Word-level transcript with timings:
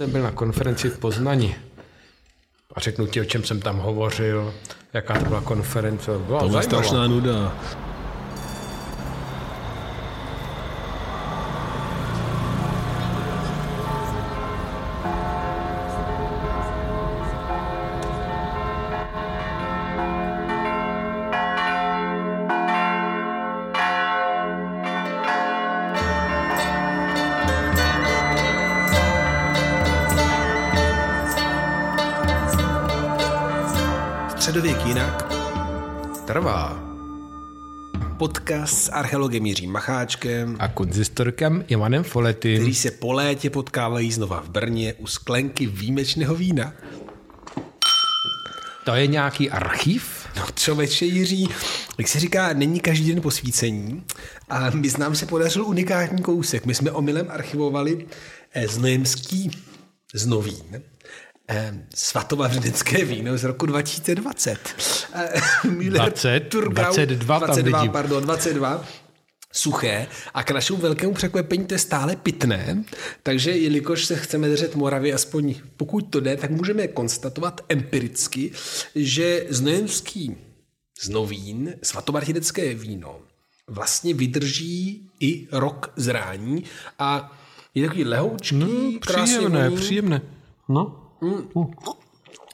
jsem 0.00 0.10
byl 0.10 0.22
na 0.22 0.30
konferenci 0.30 0.90
v 0.90 0.98
Poznani 0.98 1.56
a 2.74 2.80
řeknu 2.80 3.06
ti, 3.06 3.20
o 3.20 3.24
čem 3.24 3.44
jsem 3.44 3.60
tam 3.60 3.78
hovořil, 3.78 4.54
jaká 4.92 5.18
to 5.18 5.24
byla 5.24 5.40
konference. 5.40 6.10
Byla 6.18 6.40
To 6.40 6.48
byla 6.48 6.62
strašná 6.62 7.06
nuda. 7.06 7.58
Podcast 38.20 38.84
s 38.84 38.88
archeologem 38.92 39.46
Jiřím 39.46 39.72
Macháčkem, 39.72 40.56
A 40.58 40.68
konzistorkem 40.68 41.64
Ivanem 41.68 42.04
Folety. 42.04 42.54
kteří 42.56 42.74
se 42.74 42.90
po 42.90 43.12
létě 43.12 43.50
potkávají 43.50 44.12
znova 44.12 44.40
v 44.40 44.48
Brně 44.48 44.94
u 44.94 45.06
sklenky 45.06 45.66
výjimečného 45.66 46.34
vína. 46.34 46.72
To 48.84 48.94
je 48.94 49.06
nějaký 49.06 49.50
archiv? 49.50 50.26
No 50.36 50.46
člověče 50.54 51.04
Jiří, 51.04 51.48
jak 51.98 52.08
se 52.08 52.20
říká, 52.20 52.52
není 52.52 52.80
každý 52.80 53.12
den 53.12 53.22
posvícení 53.22 54.04
a 54.48 54.70
my 54.70 54.88
nám 54.98 55.14
se 55.14 55.26
podařil 55.26 55.64
unikátní 55.64 56.22
kousek. 56.22 56.66
My 56.66 56.74
jsme 56.74 56.90
omylem 56.90 57.26
archivovali 57.30 58.06
eh, 58.52 58.68
znojemský 58.68 59.50
znovín, 60.14 60.82
eh, 61.50 61.74
svatovavřenecké 61.94 63.04
víno 63.04 63.38
z 63.38 63.44
roku 63.44 63.66
2020. 63.66 64.58
Eh, 65.14 65.40
Müller 65.70 66.00
20, 66.00 66.40
Thurgau, 66.40 66.72
22 66.92 67.38
tam 67.40 67.46
22, 67.48 67.78
vidím. 67.80 67.92
pardon, 67.92 68.22
22 68.24 68.84
suché 69.52 70.06
a 70.34 70.42
k 70.42 70.50
našemu 70.50 70.78
velkému 70.78 71.14
překvapení 71.14 71.66
to 71.66 71.74
je 71.74 71.78
stále 71.78 72.16
pitné, 72.16 72.84
takže 73.22 73.50
jelikož 73.50 74.04
se 74.04 74.16
chceme 74.16 74.48
držet 74.48 74.74
Moravy, 74.76 75.12
aspoň 75.12 75.54
pokud 75.76 76.00
to 76.00 76.20
jde, 76.20 76.36
tak 76.36 76.50
můžeme 76.50 76.88
konstatovat 76.88 77.60
empiricky, 77.68 78.52
že 78.94 79.46
znojemský 79.48 80.36
znovín, 81.02 81.74
svatomartinecké 81.82 82.74
víno, 82.74 83.18
vlastně 83.66 84.14
vydrží 84.14 85.10
i 85.20 85.46
rok 85.52 85.92
zrání 85.96 86.64
a 86.98 87.38
je 87.74 87.86
takový 87.86 88.04
lehoučký, 88.04 88.56
No, 88.56 88.66
krásně 89.00 89.34
příjemné, 89.36 89.68
voní. 89.68 89.80
příjemné. 89.82 90.20
No. 90.68 90.99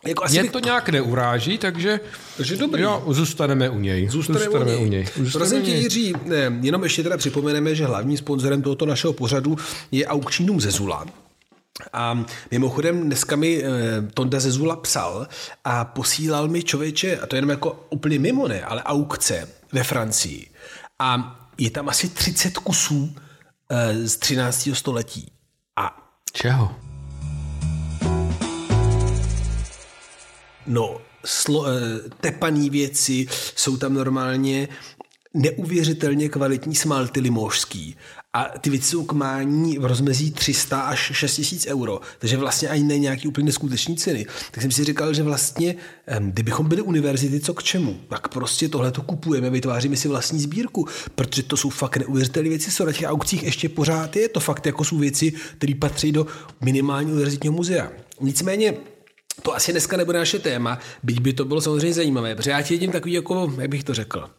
Jako 0.06 0.24
asi 0.24 0.32
Mě 0.32 0.42
bych- 0.42 0.52
to 0.52 0.58
nějak 0.58 0.88
neuráží, 0.88 1.58
takže 1.58 2.00
Takže 2.36 2.56
dobrý. 2.56 2.82
jo, 2.82 3.04
zůstaneme 3.08 3.70
u 3.70 3.78
něj. 3.78 4.08
Zůstaneme, 4.08 4.76
u 4.76 4.84
něj. 4.86 5.04
Zůstaneme 5.16 5.32
Prosím 5.32 5.62
tě, 5.62 5.70
něj. 5.70 5.82
Jiří, 5.82 6.14
ne, 6.24 6.58
jenom 6.62 6.82
ještě 6.82 7.02
teda 7.02 7.16
připomeneme, 7.16 7.74
že 7.74 7.86
hlavním 7.86 8.18
sponzorem 8.18 8.62
tohoto 8.62 8.86
našeho 8.86 9.12
pořadu 9.12 9.56
je 9.92 10.06
aukční 10.06 10.46
dům 10.46 10.60
Zezula. 10.60 11.06
A 11.92 12.24
mimochodem 12.50 13.00
dneska 13.02 13.36
mi 13.36 13.62
eh, 13.64 13.68
Tonda 14.14 14.40
Zezula 14.40 14.76
psal 14.76 15.26
a 15.64 15.84
posílal 15.84 16.48
mi 16.48 16.62
člověče, 16.62 17.18
a 17.18 17.26
to 17.26 17.36
jenom 17.36 17.50
jako 17.50 17.86
úplně 17.90 18.18
mimo 18.18 18.48
ne, 18.48 18.62
ale 18.64 18.82
aukce 18.82 19.48
ve 19.72 19.84
Francii. 19.84 20.46
A 20.98 21.36
je 21.58 21.70
tam 21.70 21.88
asi 21.88 22.08
30 22.08 22.58
kusů 22.58 23.14
eh, 23.70 24.08
z 24.08 24.16
13. 24.16 24.68
století. 24.72 25.32
A 25.76 25.96
Čeho? 26.32 26.74
No, 30.66 31.00
slo, 31.24 31.66
eh, 31.66 31.70
tepaný 32.20 32.70
věci, 32.70 33.26
jsou 33.56 33.76
tam 33.76 33.94
normálně 33.94 34.68
neuvěřitelně 35.34 36.28
kvalitní 36.28 36.74
smalty 36.74 37.20
limožský. 37.20 37.96
A 38.32 38.44
ty 38.58 38.70
věci 38.70 38.88
jsou 38.88 39.04
k 39.04 39.12
mání 39.12 39.78
v 39.78 39.84
rozmezí 39.84 40.30
300 40.30 40.80
až 40.80 41.12
6 41.14 41.34
tisíc 41.34 41.66
euro, 41.66 42.00
takže 42.18 42.36
vlastně 42.36 42.68
ani 42.68 42.84
ne 42.84 42.98
nějaký 42.98 43.28
úplně 43.28 43.44
neskutečný 43.44 43.96
ceny. 43.96 44.26
Tak 44.50 44.62
jsem 44.62 44.70
si 44.70 44.84
říkal, 44.84 45.14
že 45.14 45.22
vlastně, 45.22 45.76
kdybychom 46.20 46.68
byli 46.68 46.82
univerzity, 46.82 47.40
co 47.40 47.54
k 47.54 47.62
čemu, 47.62 48.00
tak 48.08 48.28
prostě 48.28 48.68
tohle 48.68 48.92
to 48.92 49.02
kupujeme, 49.02 49.50
vytváříme 49.50 49.96
si 49.96 50.08
vlastní 50.08 50.40
sbírku, 50.40 50.86
protože 51.14 51.42
to 51.42 51.56
jsou 51.56 51.70
fakt 51.70 51.96
neuvěřitelné 51.96 52.48
věci, 52.48 52.70
co 52.70 52.84
na 52.84 52.92
těch 52.92 53.08
aukcích 53.08 53.42
ještě 53.42 53.68
pořád 53.68 54.16
je, 54.16 54.28
to 54.28 54.40
fakt 54.40 54.66
jako 54.66 54.84
jsou 54.84 54.98
věci, 54.98 55.32
které 55.58 55.74
patří 55.74 56.12
do 56.12 56.26
minimálního 56.60 57.12
univerzitního 57.12 57.54
muzea. 57.54 57.90
Nicméně 58.20 58.74
to 59.42 59.54
asi 59.54 59.72
dneska 59.72 59.96
nebude 59.96 60.18
naše 60.18 60.38
téma, 60.38 60.78
byť 61.02 61.20
by 61.20 61.32
to 61.32 61.44
bylo 61.44 61.60
samozřejmě 61.60 61.94
zajímavé, 61.94 62.34
protože 62.34 62.50
já 62.50 62.62
ti 62.62 62.74
vidím 62.74 62.92
takový 62.92 63.12
jako, 63.12 63.52
jak 63.58 63.70
bych 63.70 63.84
to 63.84 63.94
řekl, 63.94 64.30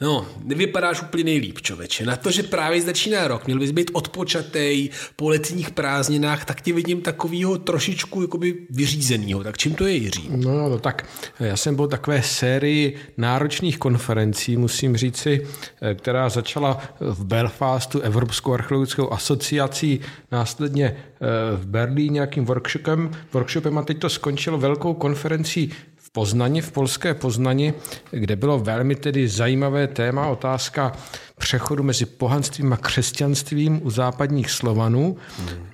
No, 0.00 0.26
nevypadáš 0.44 1.02
úplně 1.02 1.24
nejlíp, 1.24 1.60
člověče. 1.60 2.06
Na 2.06 2.16
to, 2.16 2.30
že 2.30 2.42
právě 2.42 2.82
začíná 2.82 3.28
rok, 3.28 3.46
měl 3.46 3.58
bys 3.58 3.70
být 3.70 3.90
odpočatej 3.94 4.90
po 5.16 5.28
letních 5.28 5.70
prázdninách, 5.70 6.44
tak 6.44 6.60
tě 6.60 6.72
vidím 6.72 7.00
takovýho 7.00 7.58
trošičku 7.58 8.22
jakoby 8.22 8.54
vyřízenýho. 8.70 9.44
Tak 9.44 9.58
čím 9.58 9.74
to 9.74 9.86
je, 9.86 9.92
Jiří? 9.92 10.28
No, 10.30 10.68
no 10.68 10.78
tak 10.78 11.06
já 11.40 11.56
jsem 11.56 11.76
byl 11.76 11.86
takové 11.88 12.22
sérii 12.22 12.96
náročných 13.16 13.78
konferencí, 13.78 14.56
musím 14.56 14.96
říci, 14.96 15.46
eh, 15.82 15.94
která 15.94 16.28
začala 16.28 16.82
v 17.00 17.24
Belfastu 17.24 18.00
Evropskou 18.00 18.52
archeologickou 18.52 19.12
asociací, 19.12 20.00
následně 20.32 20.86
eh, 20.86 21.56
v 21.56 21.66
Berlíně 21.66 22.14
nějakým 22.14 22.44
workshopem, 22.44 23.10
workshopem 23.32 23.78
a 23.78 23.82
teď 23.82 23.98
to 23.98 24.08
skončilo 24.08 24.58
velkou 24.58 24.94
konferencí 24.94 25.70
Poznani, 26.14 26.60
v 26.60 26.72
polské 26.72 27.14
Poznani, 27.14 27.74
kde 28.10 28.36
bylo 28.36 28.58
velmi 28.58 28.94
tedy 28.94 29.28
zajímavé 29.28 29.86
téma, 29.86 30.28
otázka 30.28 30.92
přechodu 31.38 31.82
mezi 31.82 32.06
pohanstvím 32.06 32.72
a 32.72 32.76
křesťanstvím 32.76 33.80
u 33.86 33.90
západních 33.90 34.50
Slovanů, 34.50 35.16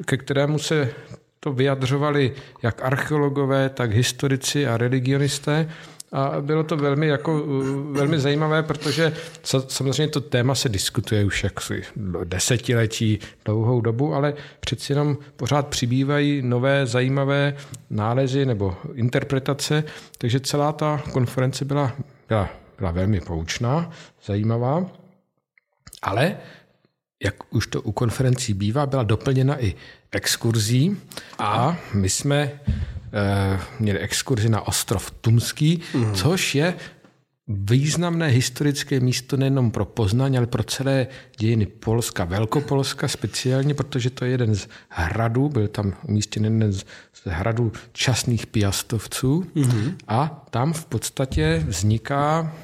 ke 0.05 0.17
kterému 0.17 0.59
se 0.59 0.91
to 1.41 1.53
vyjadřovali 1.53 2.33
jak 2.63 2.85
archeologové, 2.85 3.69
tak 3.69 3.93
historici 3.93 4.67
a 4.67 4.77
religionisté. 4.77 5.69
A 6.13 6.41
bylo 6.41 6.65
to 6.65 6.77
velmi, 6.77 7.07
jako, 7.07 7.45
velmi 7.91 8.21
zajímavé, 8.21 8.63
protože 8.63 9.13
sa- 9.45 9.65
samozřejmě 9.69 10.09
to 10.09 10.21
téma 10.21 10.55
se 10.55 10.69
diskutuje 10.69 11.25
už 11.25 11.45
jaksi 11.45 11.83
desetiletí, 12.25 13.19
dlouhou 13.45 13.81
dobu, 13.81 14.15
ale 14.15 14.35
přeci 14.61 14.93
jenom 14.93 15.17
pořád 15.37 15.67
přibývají 15.69 16.43
nové 16.43 16.87
zajímavé 16.87 17.57
nálezy 17.91 18.47
nebo 18.47 18.77
interpretace, 18.95 19.85
takže 20.19 20.41
celá 20.41 20.73
ta 20.73 21.03
konference 21.13 21.65
byla, 21.65 21.93
byla, 22.29 22.49
byla 22.79 22.91
velmi 22.91 23.21
poučná, 23.21 23.91
zajímavá, 24.25 24.87
ale 26.03 26.37
jak 27.25 27.55
už 27.55 27.67
to 27.67 27.83
u 27.83 27.93
konferencí 27.93 28.55
bývá, 28.55 28.87
byla 28.87 29.03
doplněna 29.03 29.65
i 29.65 29.75
exkurzí 30.13 30.97
a 31.39 31.77
my 31.95 32.09
jsme 32.09 32.61
měli 33.79 33.99
exkurzi 33.99 34.49
na 34.49 34.69
ostrov 34.69 35.11
Tumský, 35.11 35.81
mm. 35.95 36.15
což 36.15 36.55
je 36.55 36.75
významné 37.51 38.27
historické 38.27 39.01
místo 39.01 39.37
nejenom 39.37 39.71
pro 39.71 39.85
Poznaň, 39.85 40.37
ale 40.37 40.47
pro 40.47 40.63
celé 40.63 41.07
dějiny 41.39 41.67
Polska, 41.67 42.25
Velkopolska 42.25 43.09
speciálně, 43.09 43.75
protože 43.75 44.11
to 44.11 44.25
je 44.25 44.31
jeden 44.31 44.55
z 44.55 44.69
hradů, 44.89 45.49
byl 45.49 45.69
tam 45.69 45.93
umístěn 46.09 46.45
jeden 46.45 46.73
z 46.73 46.85
hradů 47.25 47.73
časných 47.93 48.47
piastovců 48.47 49.47
mm. 49.55 49.99
a 50.09 50.47
tam 50.51 50.73
v 50.73 50.85
podstatě 50.85 51.65
vzniká 51.69 52.55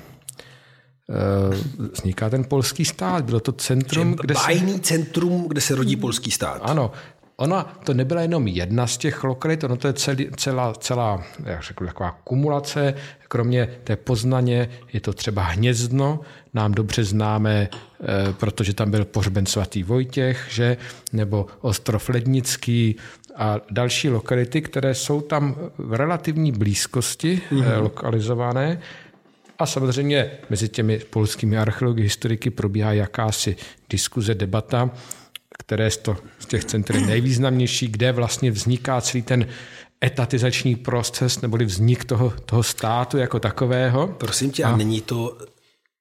eh, 1.10 1.56
vzniká 1.92 2.30
ten 2.30 2.44
polský 2.44 2.84
stát. 2.84 3.24
Bylo 3.24 3.40
to 3.40 3.52
centrum, 3.52 4.16
kde 4.20 4.34
se... 4.34 4.80
Centrum, 4.80 5.48
kde 5.48 5.60
se 5.60 5.74
rodí 5.74 5.96
polský 5.96 6.30
stát. 6.30 6.60
Ano, 6.62 6.92
ona 7.36 7.78
to 7.84 7.94
nebyla 7.94 8.22
jenom 8.22 8.46
jedna 8.46 8.86
z 8.86 8.96
těch 8.98 9.24
lokalit, 9.24 9.64
ono 9.64 9.76
to 9.76 9.86
je 9.86 9.92
celý, 9.92 10.28
celá, 10.36 10.74
celá 10.74 11.22
jak 11.44 11.62
řekl, 11.62 11.86
taková 11.86 12.20
kumulace. 12.24 12.94
Kromě 13.28 13.68
té 13.84 13.96
Poznaně 13.96 14.68
je 14.92 15.00
to 15.00 15.12
třeba 15.12 15.42
Hnězdno, 15.42 16.20
nám 16.54 16.72
dobře 16.72 17.04
známé, 17.04 17.68
eh, 17.70 18.32
protože 18.32 18.74
tam 18.74 18.90
byl 18.90 19.04
pohřben 19.04 19.46
svatý 19.46 19.82
Vojtěch, 19.82 20.46
že? 20.50 20.76
nebo 21.12 21.46
Ostrov 21.60 22.08
Lednický 22.08 22.96
a 23.36 23.60
další 23.70 24.08
lokality, 24.08 24.62
které 24.62 24.94
jsou 24.94 25.20
tam 25.20 25.56
v 25.78 25.94
relativní 25.94 26.52
blízkosti 26.52 27.40
mm-hmm. 27.50 27.82
lokalizované. 27.82 28.80
A 29.58 29.66
samozřejmě 29.66 30.30
mezi 30.50 30.68
těmi 30.68 30.98
polskými 30.98 31.58
archeology, 31.58 32.02
historiky 32.02 32.50
probíhá 32.50 32.92
jakási 32.92 33.56
diskuze, 33.90 34.34
debata, 34.34 34.90
které 35.58 35.90
z, 35.90 35.96
to, 35.96 36.16
z 36.38 36.46
těch 36.46 36.64
center 36.64 36.96
je 36.96 37.06
nejvýznamnější, 37.06 37.88
kde 37.88 38.12
vlastně 38.12 38.50
vzniká 38.50 39.00
celý 39.00 39.22
ten 39.22 39.46
etatizační 40.04 40.76
proces, 40.76 41.40
neboli 41.40 41.64
vznik 41.64 42.04
toho, 42.04 42.32
toho 42.44 42.62
státu 42.62 43.18
jako 43.18 43.40
takového. 43.40 44.06
Prosím 44.06 44.50
tě, 44.50 44.64
a 44.64 44.76
není 44.76 45.00
to 45.00 45.38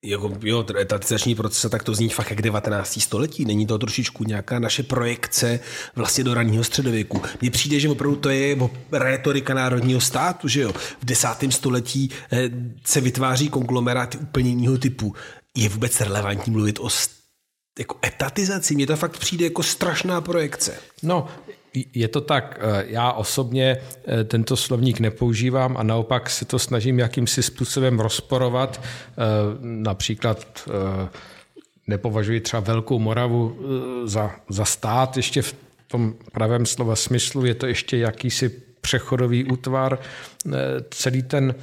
jako, 0.05 0.33
jo, 0.41 0.65
etatizační 0.79 1.35
proces, 1.35 1.71
tak 1.71 1.83
to 1.83 1.95
zní 1.95 2.09
fakt 2.09 2.29
jak 2.29 2.41
19. 2.41 3.01
století. 3.01 3.45
Není 3.45 3.67
to 3.67 3.77
trošičku 3.77 4.23
nějaká 4.23 4.59
naše 4.59 4.83
projekce 4.83 5.59
vlastně 5.95 6.23
do 6.23 6.33
raného 6.33 6.63
středověku. 6.63 7.21
Mně 7.41 7.51
přijde, 7.51 7.79
že 7.79 7.89
opravdu 7.89 8.15
to 8.15 8.29
je 8.29 8.57
retorika 8.91 9.53
národního 9.53 10.01
státu, 10.01 10.47
že 10.47 10.61
jo. 10.61 10.73
V 10.73 11.05
desátém 11.05 11.51
století 11.51 12.09
eh, 12.31 12.49
se 12.85 13.01
vytváří 13.01 13.49
konglomeráty 13.49 14.17
úplně 14.17 14.49
jiného 14.49 14.77
typu. 14.77 15.15
Je 15.55 15.69
vůbec 15.69 16.01
relevantní 16.01 16.53
mluvit 16.53 16.79
o 16.79 16.89
jako 17.79 17.95
etatizaci? 18.05 18.75
Mně 18.75 18.87
to 18.87 18.95
fakt 18.95 19.17
přijde 19.17 19.45
jako 19.45 19.63
strašná 19.63 20.21
projekce. 20.21 20.73
No, 21.03 21.27
je 21.93 22.07
to 22.07 22.21
tak, 22.21 22.59
eh, 22.61 22.85
já 22.87 23.11
osobně 23.11 23.77
eh, 24.07 24.23
tento 24.23 24.57
slovník 24.57 24.99
nepoužívám 24.99 25.77
a 25.77 25.83
naopak 25.83 26.29
se 26.29 26.45
to 26.45 26.59
snažím 26.59 26.99
jakýmsi 26.99 27.43
způsobem 27.43 27.99
rozporovat. 27.99 28.81
Eh, 28.81 29.13
například 29.61 30.69
nepovažuji 31.87 32.39
třeba 32.39 32.59
Velkou 32.59 32.99
Moravu 32.99 33.57
za, 34.05 34.31
za 34.49 34.65
stát 34.65 35.17
ještě 35.17 35.41
v 35.41 35.55
tom 35.87 36.13
pravém 36.31 36.65
slova 36.65 36.95
smyslu, 36.95 37.45
je 37.45 37.55
to 37.55 37.67
ještě 37.67 37.97
jakýsi 37.97 38.49
přechodový 38.85 39.45
útvar. 39.45 39.99
Celý 40.89 41.23
ten 41.23 41.55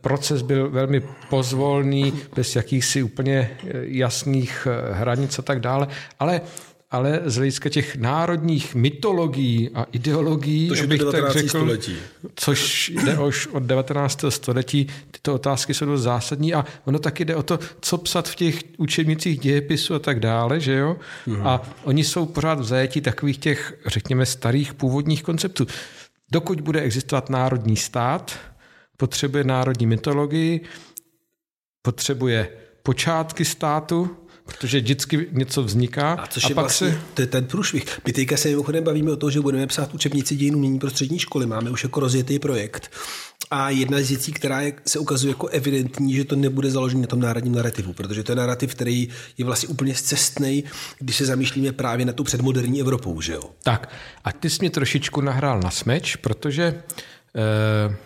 proces 0.00 0.42
byl 0.42 0.70
velmi 0.70 1.02
pozvolný, 1.30 2.12
bez 2.36 2.56
jakýchsi 2.56 3.02
úplně 3.02 3.50
jasných 3.82 4.68
hranic 4.92 5.38
a 5.38 5.42
tak 5.42 5.60
dále, 5.60 5.88
ale 6.18 6.40
ale 6.92 7.20
z 7.24 7.36
hlediska 7.36 7.68
těch 7.68 7.96
národních 7.96 8.74
mytologií 8.74 9.70
a 9.74 9.86
ideologií, 9.92 10.68
to 10.68 10.86
bych 10.86 11.02
tak 11.12 11.30
řekl, 11.30 11.48
století. 11.48 11.96
což 12.34 12.92
jde 13.04 13.18
už 13.18 13.46
od 13.46 13.62
19. 13.62 14.24
století, 14.28 14.86
tyto 15.10 15.34
otázky 15.34 15.74
jsou 15.74 15.86
dost 15.86 16.02
zásadní 16.02 16.54
a 16.54 16.64
ono 16.84 16.98
taky 16.98 17.24
jde 17.24 17.36
o 17.36 17.42
to, 17.42 17.58
co 17.80 17.98
psat 17.98 18.28
v 18.28 18.34
těch 18.34 18.60
učebnicích 18.76 19.38
dějepisu 19.38 19.94
a 19.94 19.98
tak 19.98 20.20
dále, 20.20 20.60
že 20.60 20.72
jo? 20.72 20.96
Mm. 21.26 21.46
A 21.46 21.62
oni 21.84 22.04
jsou 22.04 22.26
pořád 22.26 22.60
v 22.60 22.64
zajetí 22.64 23.00
takových 23.00 23.38
těch, 23.38 23.74
řekněme, 23.86 24.26
starých 24.26 24.74
původních 24.74 25.22
konceptů. 25.22 25.66
Dokud 26.30 26.60
bude 26.60 26.80
existovat 26.80 27.30
národní 27.30 27.76
stát, 27.76 28.38
potřebuje 28.96 29.44
národní 29.44 29.86
mytologii, 29.86 30.60
potřebuje 31.82 32.56
počátky 32.82 33.44
státu, 33.44 34.16
protože 34.44 34.80
vždycky 34.80 35.28
něco 35.32 35.62
vzniká. 35.62 36.12
A 36.12 36.26
což 36.26 36.44
a 36.44 36.48
je 36.48 36.54
pak 36.54 36.62
vlastně, 36.62 36.90
se... 36.90 36.98
to 37.14 37.20
je 37.20 37.26
ten 37.26 37.44
průšvih. 37.44 37.84
My 38.06 38.12
teďka 38.12 38.36
se 38.36 38.48
mimochodem 38.48 38.84
bavíme 38.84 39.10
o 39.10 39.16
tom, 39.16 39.30
že 39.30 39.40
budeme 39.40 39.66
psát 39.66 39.94
učebnici 39.94 40.36
dějinů 40.36 40.58
mění 40.58 40.78
pro 40.78 40.90
střední 40.90 41.18
školy. 41.18 41.46
Máme 41.46 41.70
už 41.70 41.82
jako 41.82 42.00
rozjetý 42.00 42.38
projekt. 42.38 42.90
A 43.50 43.70
jedna 43.70 44.00
z 44.00 44.08
věcí, 44.08 44.32
která 44.32 44.60
je, 44.60 44.72
se 44.86 44.98
ukazuje 44.98 45.30
jako 45.30 45.46
evidentní, 45.46 46.14
že 46.14 46.24
to 46.24 46.36
nebude 46.36 46.70
založené 46.70 47.00
na 47.00 47.06
tom 47.06 47.20
národním 47.20 47.54
narrativu, 47.54 47.92
protože 47.92 48.22
to 48.22 48.32
je 48.32 48.36
narrativ, 48.36 48.74
který 48.74 49.08
je 49.38 49.44
vlastně 49.44 49.68
úplně 49.68 49.94
zcestný, 49.94 50.64
když 50.98 51.16
se 51.16 51.26
zamýšlíme 51.26 51.72
právě 51.72 52.06
na 52.06 52.12
tu 52.12 52.24
předmoderní 52.24 52.80
Evropou, 52.80 53.20
že 53.20 53.32
jo? 53.32 53.42
Tak, 53.62 53.92
a 54.24 54.32
ty 54.32 54.50
jsi 54.50 54.56
mě 54.60 54.70
trošičku 54.70 55.20
nahrál 55.20 55.60
na 55.60 55.70
smeč, 55.70 56.16
protože 56.16 56.82
eh, 57.36 57.96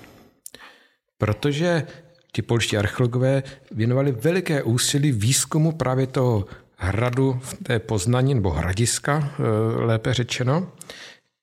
protože 1.19 1.87
ti 2.37 2.43
polští 2.43 2.77
archeologové 2.77 3.43
věnovali 3.71 4.13
veliké 4.13 4.63
úsilí 4.63 5.13
výzkumu 5.13 5.73
právě 5.73 6.07
toho 6.07 6.47
hradu 6.77 7.41
v 7.43 7.55
té 7.63 7.79
Poznaní, 7.79 8.35
nebo 8.35 8.51
hradiska, 8.51 9.33
eh, 9.33 9.85
lépe 9.85 10.15
řečeno, 10.15 10.73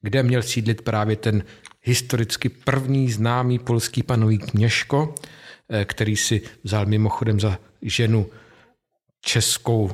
kde 0.01 0.24
měl 0.24 0.42
sídlit 0.42 0.81
právě 0.81 1.16
ten 1.16 1.44
historicky 1.81 2.50
první 2.50 3.12
známý 3.12 3.60
polský 3.60 4.04
panový 4.04 4.38
kněžko, 4.38 5.16
eh, 5.69 5.86
který 5.86 6.16
si 6.16 6.42
vzal 6.63 6.86
mimochodem 6.86 7.40
za 7.40 7.57
ženu 7.81 8.30
českou 9.22 9.92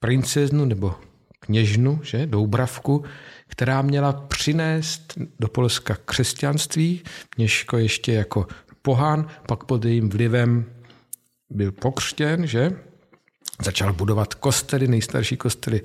princeznu 0.00 0.64
nebo 0.64 0.94
kněžnu, 1.40 2.00
že, 2.02 2.26
Doubravku, 2.26 3.04
která 3.46 3.82
měla 3.82 4.12
přinést 4.12 5.14
do 5.40 5.48
Polska 5.48 5.96
křesťanství. 6.04 7.02
Měško 7.36 7.78
ještě 7.78 8.12
jako 8.12 8.46
pohán, 8.82 9.26
pak 9.48 9.64
pod 9.64 9.84
jejím 9.84 10.10
vlivem 10.10 10.64
byl 11.50 11.72
pokřtěn, 11.72 12.46
že? 12.46 12.72
Začal 13.62 13.92
budovat 13.92 14.34
kostely, 14.34 14.88
nejstarší 14.88 15.36
kostely, 15.36 15.80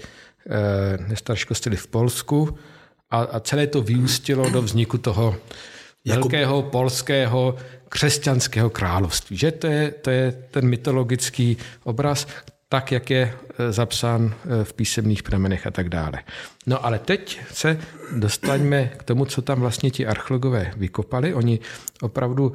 eh, 0.49 0.97
nejstarší 1.07 1.45
kostely 1.45 1.75
v 1.75 1.87
Polsku 1.87 2.57
a, 3.09 3.17
a 3.21 3.39
celé 3.39 3.67
to 3.67 3.81
vyústilo 3.81 4.49
do 4.49 4.61
vzniku 4.61 4.97
toho 4.97 5.35
velkého 6.05 6.63
polského 6.63 7.55
křesťanského 7.89 8.69
království. 8.69 9.37
Že 9.37 9.51
to 9.51 9.67
je, 9.67 9.91
to 9.91 10.09
je 10.09 10.31
ten 10.31 10.67
mytologický 10.67 11.57
obraz, 11.83 12.27
tak, 12.69 12.91
jak 12.91 13.09
je 13.09 13.33
eh, 13.33 13.71
zapsán 13.71 14.33
eh, 14.33 14.63
v 14.63 14.73
písemných 14.73 15.23
pramenech 15.23 15.67
a 15.67 15.71
tak 15.71 15.89
dále. 15.89 16.23
No 16.65 16.85
ale 16.85 16.99
teď 16.99 17.39
se 17.51 17.79
dostaňme 18.15 18.91
k 18.97 19.03
tomu, 19.03 19.25
co 19.25 19.41
tam 19.41 19.59
vlastně 19.59 19.91
ti 19.91 20.07
archeologové 20.07 20.73
vykopali. 20.77 21.33
Oni 21.33 21.59
opravdu 22.01 22.53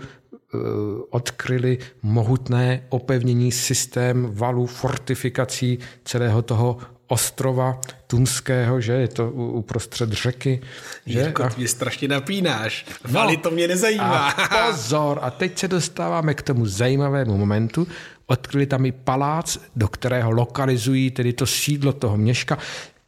odkryli 1.10 1.78
mohutné 2.02 2.82
opevnění 2.88 3.52
systém 3.52 4.28
valů, 4.30 4.66
fortifikací 4.66 5.78
celého 6.04 6.42
toho 6.42 6.78
ostrova 7.06 7.80
Tunského, 8.06 8.80
že 8.80 8.92
je 8.92 9.08
to 9.08 9.30
uprostřed 9.30 10.12
řeky. 10.12 10.60
Že? 11.06 11.18
Jirko, 11.18 11.48
ty 11.48 11.54
mě 11.56 11.68
strašně 11.68 12.08
napínáš. 12.08 12.86
No, 13.10 13.36
to 13.36 13.50
mě 13.50 13.68
nezajímá. 13.68 14.28
A 14.28 14.66
pozor, 14.66 15.18
a 15.22 15.30
teď 15.30 15.58
se 15.58 15.68
dostáváme 15.68 16.34
k 16.34 16.42
tomu 16.42 16.66
zajímavému 16.66 17.38
momentu. 17.38 17.86
Odkryli 18.26 18.66
tam 18.66 18.86
i 18.86 18.92
palác, 18.92 19.58
do 19.76 19.88
kterého 19.88 20.30
lokalizují 20.30 21.10
tedy 21.10 21.32
to 21.32 21.46
sídlo 21.46 21.92
toho 21.92 22.16
měška. 22.16 22.58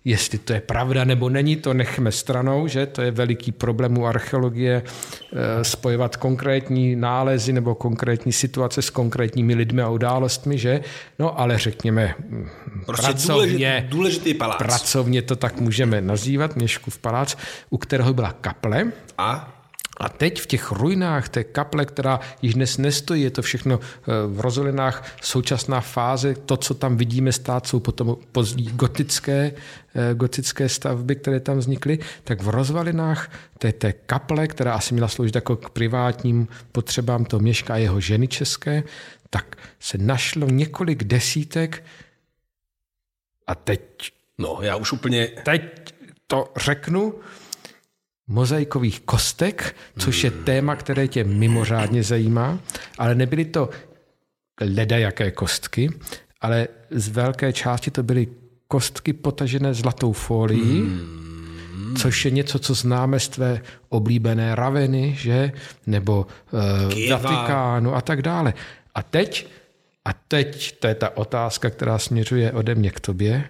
Jestli 0.05 0.39
to 0.39 0.53
je 0.53 0.61
pravda 0.61 1.05
nebo 1.05 1.29
není, 1.29 1.56
to 1.56 1.75
nechme 1.75 2.12
stranou, 2.12 2.69
že 2.69 2.87
to 2.87 3.03
je 3.03 3.11
veliký 3.11 3.53
problém 3.53 3.99
u 3.99 4.06
archeologie 4.06 4.83
eh, 4.83 5.65
spojovat 5.65 6.17
konkrétní 6.17 6.97
nálezy 6.97 7.53
nebo 7.53 7.75
konkrétní 7.75 8.33
situace 8.33 8.83
s 8.83 8.91
konkrétními 8.91 9.55
lidmi 9.55 9.83
a 9.83 9.89
událostmi, 9.89 10.59
že? 10.59 10.81
No 11.19 11.41
ale 11.41 11.59
řekněme 11.59 12.15
mm, 12.19 12.49
prostě 12.87 13.06
pracovně, 13.06 13.45
důležitý, 13.47 13.97
důležitý 13.97 14.35
palác. 14.35 14.59
pracovně 14.59 15.23
to 15.23 15.37
tak 15.37 15.61
můžeme 15.61 16.01
nazývat, 16.01 16.56
Měškův 16.56 16.99
palác, 16.99 17.37
u 17.71 17.79
kterého 17.79 18.15
byla 18.15 18.33
kaple. 18.33 18.93
A? 19.19 19.63
A 19.96 20.08
teď 20.08 20.41
v 20.41 20.46
těch 20.46 20.73
ruinách 20.73 21.29
té 21.29 21.44
kaple, 21.44 21.87
která 21.87 22.20
již 22.43 22.55
dnes 22.55 22.79
nestojí, 22.79 23.23
je 23.23 23.31
to 23.31 23.43
všechno 23.43 23.81
eh, 23.81 24.11
v 24.26 24.41
rozholinách 24.41 25.17
současná 25.23 25.81
fáze, 25.81 26.35
to, 26.35 26.56
co 26.56 26.75
tam 26.75 26.96
vidíme 26.96 27.32
stát, 27.32 27.67
jsou 27.67 27.81
potom 27.81 28.17
pozdní 28.32 28.64
gotické, 28.64 29.52
eh, 29.94 30.14
gotické 30.14 30.69
stavby, 30.69 31.17
které 31.17 31.41
tam 31.41 31.58
vznikly, 31.58 31.99
tak 32.25 32.43
v 32.43 32.49
rozvalinách 32.49 33.31
té, 33.58 33.73
té 33.73 33.93
kaple, 33.93 34.49
která 34.49 34.75
asi 34.75 34.94
měla 34.94 35.08
sloužit 35.08 35.35
jako 35.35 35.56
k 35.56 35.70
privátním 35.70 36.48
potřebám 36.72 37.24
toho 37.24 37.41
měška 37.41 37.74
a 37.74 37.77
jeho 37.77 38.01
ženy 38.01 38.29
české, 38.29 38.82
tak 39.31 39.56
se 39.81 39.98
našlo 39.98 40.48
několik 40.48 41.05
desítek. 41.05 41.84
A 43.46 43.55
teď... 43.55 44.13
No, 44.39 44.58
já 44.63 44.77
už 44.77 44.93
úplně... 44.93 45.27
Teď 45.27 45.94
to 46.27 46.53
řeknu, 46.56 47.15
mozaikových 48.28 49.00
kostek, 49.00 49.76
což 49.98 50.24
je 50.24 50.31
téma, 50.31 50.76
které 50.76 51.08
tě 51.08 51.24
mimořádně 51.24 52.02
zajímá, 52.02 52.58
ale 52.98 53.14
nebyly 53.14 53.44
to 53.44 53.70
leda 54.60 54.98
jaké 54.98 55.31
kostky, 55.31 55.90
ale 56.40 56.69
z 56.90 57.08
velké 57.08 57.52
části 57.52 57.90
to 57.90 58.02
byly 58.02 58.28
kostky 58.69 59.12
potažené 59.12 59.74
zlatou 59.74 60.12
folií, 60.12 60.81
hmm. 60.81 61.94
což 61.98 62.24
je 62.24 62.31
něco, 62.31 62.58
co 62.58 62.74
známe 62.74 63.20
z 63.20 63.28
tvé 63.28 63.62
oblíbené 63.88 64.54
Raveny, 64.54 65.14
že? 65.19 65.52
Nebo 65.86 66.26
uh, 66.50 67.10
Vatikánu 67.10 67.94
a 67.94 68.00
tak 68.00 68.22
dále. 68.22 68.54
A 68.94 69.02
teď, 69.02 69.46
a 70.04 70.12
teď, 70.12 70.78
to 70.78 70.86
je 70.86 70.94
ta 70.94 71.16
otázka, 71.16 71.70
která 71.70 71.98
směřuje 71.98 72.52
ode 72.52 72.74
mě 72.74 72.90
k 72.90 73.00
tobě, 73.00 73.44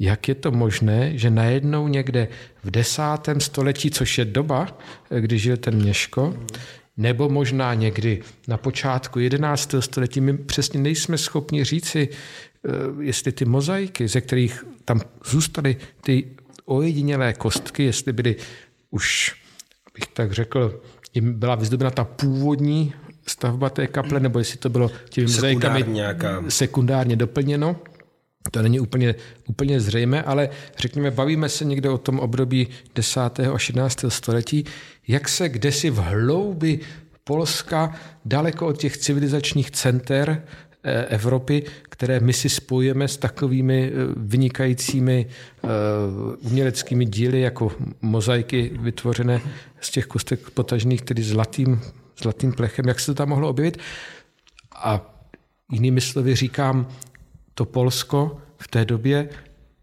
jak 0.00 0.28
je 0.28 0.34
to 0.34 0.50
možné, 0.50 1.18
že 1.18 1.30
najednou 1.30 1.88
někde 1.88 2.28
v 2.64 2.70
desátém 2.70 3.40
století, 3.40 3.90
což 3.90 4.18
je 4.18 4.24
doba, 4.24 4.78
kdy 5.20 5.38
žil 5.38 5.56
ten 5.56 5.74
Měško, 5.74 6.34
nebo 6.96 7.28
možná 7.28 7.74
někdy 7.74 8.22
na 8.48 8.56
počátku 8.56 9.18
11. 9.18 9.74
století, 9.80 10.20
my 10.20 10.38
přesně 10.38 10.80
nejsme 10.80 11.18
schopni 11.18 11.64
říci, 11.64 12.08
eh, 12.08 12.70
jestli 13.00 13.32
ty 13.32 13.44
mozaiky, 13.44 14.08
ze 14.08 14.20
kterých 14.20 14.64
tam 14.84 15.00
zůstaly 15.24 15.76
ty 16.00 16.24
ojedinělé 16.64 17.32
kostky, 17.32 17.84
jestli 17.84 18.12
byly 18.12 18.36
už, 18.90 19.34
bych 19.94 20.06
tak 20.06 20.32
řekl, 20.32 20.80
jim 21.14 21.34
byla 21.34 21.54
vyzdobena 21.54 21.90
ta 21.90 22.04
původní 22.04 22.94
stavba 23.26 23.70
té 23.70 23.86
kaple, 23.86 24.20
nebo 24.20 24.38
jestli 24.38 24.58
to 24.58 24.68
bylo 24.68 24.90
těmi 25.08 25.26
mozaikami 25.26 25.84
sekundárně 26.48 27.16
doplněno. 27.16 27.76
To 28.50 28.62
není 28.62 28.80
úplně, 28.80 29.14
úplně 29.48 29.80
zřejmé, 29.80 30.22
ale 30.22 30.48
řekněme, 30.78 31.10
bavíme 31.10 31.48
se 31.48 31.64
někde 31.64 31.90
o 31.90 31.98
tom 31.98 32.20
období 32.20 32.68
10. 32.94 33.20
a 33.20 33.56
11. 33.68 34.04
století, 34.08 34.64
jak 35.08 35.28
se 35.28 35.48
kdesi 35.48 35.90
v 35.90 35.96
hloubi 35.96 36.80
Polska, 37.24 37.94
daleko 38.24 38.66
od 38.66 38.78
těch 38.78 38.96
civilizačních 38.96 39.70
center, 39.70 40.42
eh, 40.84 41.04
Evropy, 41.04 41.62
které 41.82 42.20
my 42.20 42.32
si 42.32 42.48
spojujeme 42.48 43.08
s 43.08 43.16
takovými 43.16 43.92
eh, 43.92 43.92
vynikajícími 44.16 45.26
uměleckými 46.40 47.04
díly, 47.04 47.40
jako 47.40 47.72
mozaiky 48.02 48.70
vytvořené 48.80 49.40
z 49.80 49.90
těch 49.90 50.06
kostek 50.06 50.50
potažných, 50.50 51.02
tedy 51.02 51.22
zlatým, 51.22 51.80
zlatým 52.22 52.52
plechem. 52.52 52.88
Jak 52.88 53.00
se 53.00 53.06
to 53.06 53.14
tam 53.14 53.28
mohlo 53.28 53.48
objevit? 53.48 53.78
A 54.74 55.20
jinými 55.72 56.00
slovy 56.00 56.34
říkám, 56.34 56.86
to 57.54 57.64
Polsko 57.64 58.38
v 58.58 58.68
té 58.68 58.84
době 58.84 59.28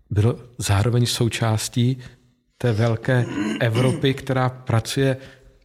bylo 0.09 0.39
zároveň 0.57 1.05
součástí 1.05 1.97
té 2.57 2.71
velké 2.71 3.25
Evropy, 3.59 4.13
která 4.13 4.49
pracuje 4.49 5.17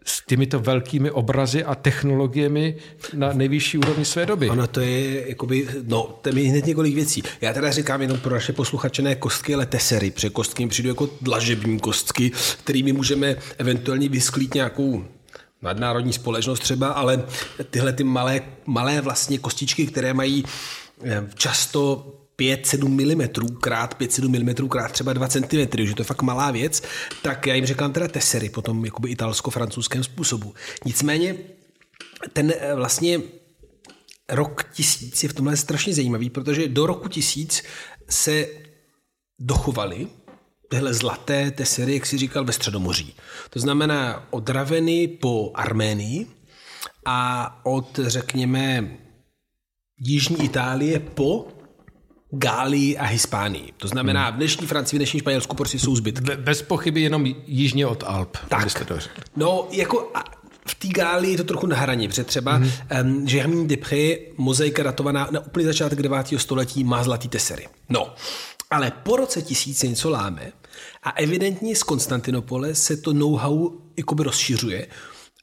s 0.04 0.26
těmito 0.26 0.60
velkými 0.60 1.10
obrazy 1.10 1.64
a 1.64 1.74
technologiemi 1.74 2.76
na 3.14 3.32
nejvyšší 3.32 3.78
úrovni 3.78 4.04
své 4.04 4.26
doby. 4.26 4.50
Ono 4.50 4.66
to 4.66 4.80
je, 4.80 5.28
jakoby, 5.28 5.68
no, 5.82 6.18
to 6.22 6.28
je 6.28 6.48
hned 6.48 6.66
několik 6.66 6.94
věcí. 6.94 7.22
Já 7.40 7.52
teda 7.52 7.70
říkám 7.70 8.02
jenom 8.02 8.18
pro 8.18 8.34
naše 8.34 8.52
posluchače 8.52 9.02
ne 9.02 9.14
kostky, 9.14 9.54
ale 9.54 9.66
tesery, 9.66 10.10
protože 10.10 10.30
kostky 10.30 10.66
přijdu 10.66 10.88
jako 10.88 11.08
dlažební 11.20 11.80
kostky, 11.80 12.32
kterými 12.64 12.92
můžeme 12.92 13.36
eventuálně 13.58 14.08
vysklít 14.08 14.54
nějakou 14.54 15.04
nadnárodní 15.62 16.12
společnost 16.12 16.60
třeba, 16.60 16.88
ale 16.88 17.24
tyhle 17.70 17.92
ty 17.92 18.04
malé, 18.04 18.40
malé 18.66 19.00
vlastně 19.00 19.38
kostičky, 19.38 19.86
které 19.86 20.14
mají 20.14 20.44
často 21.34 22.12
5-7 22.38 22.88
mm 22.88 23.56
krát 23.60 24.00
5-7 24.00 24.28
mm 24.28 24.68
krát 24.68 24.92
třeba 24.92 25.12
2 25.12 25.28
cm, 25.28 25.68
že 25.78 25.94
to 25.94 26.00
je 26.00 26.04
fakt 26.04 26.22
malá 26.22 26.50
věc, 26.50 26.82
tak 27.22 27.46
já 27.46 27.54
jim 27.54 27.66
říkám 27.66 27.92
teda 27.92 28.08
tesery 28.08 28.48
po 28.48 28.62
tom 28.62 28.84
jakoby 28.84 29.08
italsko-francouzském 29.08 30.02
způsobu. 30.02 30.54
Nicméně 30.84 31.36
ten 32.32 32.52
eh, 32.58 32.74
vlastně 32.74 33.20
rok 34.28 34.64
tisíc 34.72 35.22
je 35.22 35.28
v 35.28 35.32
tomhle 35.32 35.56
strašně 35.56 35.94
zajímavý, 35.94 36.30
protože 36.30 36.68
do 36.68 36.86
roku 36.86 37.08
tisíc 37.08 37.62
se 38.08 38.46
dochovaly 39.38 40.08
tyhle 40.68 40.94
zlaté 40.94 41.50
tesery, 41.50 41.94
jak 41.94 42.06
si 42.06 42.18
říkal, 42.18 42.44
ve 42.44 42.52
Středomoří. 42.52 43.14
To 43.50 43.60
znamená 43.60 44.26
od 44.30 44.48
Raveny 44.48 45.08
po 45.08 45.52
Arménii 45.54 46.26
a 47.06 47.60
od, 47.64 47.98
řekněme, 48.02 48.96
Jižní 50.04 50.44
Itálie 50.44 50.98
po 51.00 51.48
Gálii 52.30 52.98
a 52.98 53.04
Hispánii. 53.04 53.72
To 53.76 53.88
znamená, 53.88 54.30
v 54.30 54.36
dnešní 54.36 54.66
Francii, 54.66 54.96
v 54.96 55.00
dnešní 55.00 55.20
Španělsku 55.20 55.56
prostě 55.56 55.78
jsou 55.78 55.96
zbytky. 55.96 56.36
Bez 56.36 56.62
pochyby 56.62 57.02
jenom 57.02 57.26
jižně 57.46 57.86
od 57.86 58.04
Alp. 58.06 58.36
Tak. 58.48 58.84
No, 59.36 59.68
jako 59.70 60.12
v 60.66 60.74
té 60.74 60.88
Gálii 60.88 61.32
je 61.32 61.36
to 61.36 61.44
trochu 61.44 61.66
na 61.66 61.76
hraně, 61.76 62.08
protože 62.08 62.24
třeba 62.24 62.58
mm. 62.58 62.70
um, 63.02 63.26
Germain 63.26 63.68
Depré, 63.68 64.14
mozaika 64.36 64.82
datovaná 64.82 65.28
na 65.30 65.40
úplný 65.40 65.64
začátek 65.64 66.02
9. 66.02 66.26
století, 66.36 66.84
má 66.84 67.04
zlatý 67.04 67.28
tesery. 67.28 67.68
No, 67.88 68.14
ale 68.70 68.92
po 69.02 69.16
roce 69.16 69.42
tisíce 69.42 69.88
něco 69.88 70.10
láme 70.10 70.52
a 71.02 71.10
evidentně 71.10 71.76
z 71.76 71.82
Konstantinopole 71.82 72.74
se 72.74 72.96
to 72.96 73.12
know-how 73.12 73.70
jakoby 73.96 74.22
rozšiřuje, 74.22 74.86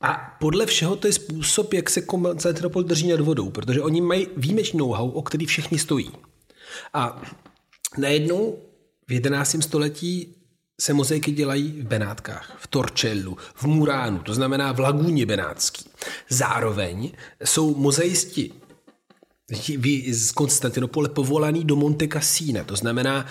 a 0.01 0.37
podle 0.39 0.65
všeho 0.65 0.95
to 0.95 1.07
je 1.07 1.13
způsob, 1.13 1.73
jak 1.73 1.89
se 1.89 2.01
Konstantinopol 2.01 2.83
drží 2.83 3.07
nad 3.07 3.19
vodou, 3.19 3.49
protože 3.49 3.81
oni 3.81 4.01
mají 4.01 4.27
výjimečný 4.37 4.79
know-how, 4.79 5.09
o 5.09 5.21
který 5.21 5.45
všichni 5.45 5.79
stojí. 5.79 6.11
A 6.93 7.21
najednou 7.97 8.57
v 9.07 9.11
11. 9.11 9.55
století 9.61 10.35
se 10.81 10.93
mozaiky 10.93 11.31
dělají 11.31 11.81
v 11.81 11.87
Benátkách, 11.87 12.57
v 12.59 12.67
Torčellu, 12.67 13.37
v 13.55 13.63
Muránu, 13.63 14.19
to 14.19 14.33
znamená 14.33 14.71
v 14.71 14.79
Lagúně 14.79 15.25
Benátský. 15.25 15.85
Zároveň 16.29 17.11
jsou 17.43 17.75
mozaisti 17.75 18.51
z 20.11 20.31
Konstantinopole 20.31 21.09
povolaný 21.09 21.63
do 21.63 21.75
Monte 21.75 22.07
Cassina, 22.07 22.63
to 22.63 22.75
znamená 22.75 23.25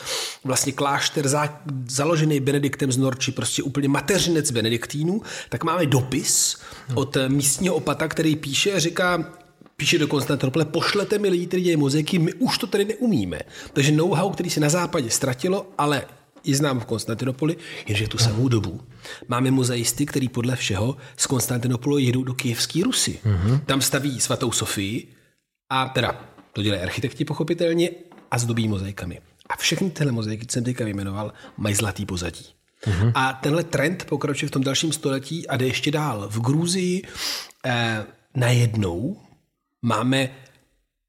vlastně 0.44 0.72
klášter 0.72 1.28
za, 1.28 1.60
založený 1.88 2.40
Benediktem 2.40 2.92
z 2.92 2.96
Norči, 2.96 3.32
prostě 3.32 3.62
úplně 3.62 3.88
mateřinec 3.88 4.50
benediktínů, 4.50 5.22
tak 5.48 5.64
máme 5.64 5.87
dopis 5.87 6.56
od 6.94 7.16
místního 7.28 7.75
opata, 7.75 8.08
který 8.08 8.37
píše 8.37 8.72
a 8.72 8.78
říká, 8.78 9.32
píše 9.76 9.98
do 9.98 10.08
Konstantinopole, 10.08 10.64
pošlete 10.64 11.18
mi 11.18 11.28
lidi, 11.28 11.46
kteří 11.46 11.62
dělají 11.62 11.76
muziky, 11.76 12.18
my 12.18 12.32
už 12.32 12.58
to 12.58 12.66
tady 12.66 12.84
neumíme. 12.84 13.40
Takže 13.72 13.92
know-how, 13.92 14.30
který 14.30 14.50
se 14.50 14.60
na 14.60 14.68
západě 14.68 15.10
ztratilo, 15.10 15.66
ale 15.78 16.04
i 16.44 16.54
znám 16.54 16.80
v 16.80 16.84
Konstantinopoli, 16.84 17.56
jenže 17.87 18.08
tu 18.08 18.18
samou 18.18 18.48
dobu 18.48 18.80
máme 19.28 19.50
muzeisty, 19.50 20.06
který 20.06 20.28
podle 20.28 20.56
všeho 20.56 20.96
z 21.16 21.26
Konstantinopolu 21.26 21.98
jedou 21.98 22.25
do 22.25 22.34
Kijevské 22.34 22.84
Rusy. 22.84 23.18
Mm-hmm. 23.25 23.60
Tam 23.66 23.80
staví 23.80 24.20
svatou 24.20 24.52
Sofii 24.52 25.17
a 25.70 25.88
teda 25.88 26.20
to 26.52 26.62
dělají 26.62 26.82
architekti 26.82 27.25
pochopitelně 27.25 27.90
a 28.30 28.38
zdobí 28.38 28.68
mozaikami. 28.68 29.20
A 29.48 29.56
všechny 29.56 29.90
tyhle 29.90 30.12
mozaiky, 30.12 30.46
co 30.46 30.52
jsem 30.52 30.64
teďka 30.64 30.84
vyjmenoval, 30.84 31.32
mají 31.56 31.75
zlatý 31.75 32.06
pozadí. 32.06 32.44
Mm-hmm. 32.84 33.12
A 33.14 33.32
tenhle 33.32 33.64
trend 33.64 34.04
pokračuje 34.04 34.48
v 34.48 34.52
tom 34.52 34.62
dalším 34.62 34.92
století 34.92 35.48
a 35.48 35.56
jde 35.56 35.66
ještě 35.66 35.90
dál. 35.90 36.28
V 36.30 36.40
Gruzii 36.40 37.02
eh, 37.66 38.06
najednou 38.37 39.20
Máme 39.82 40.30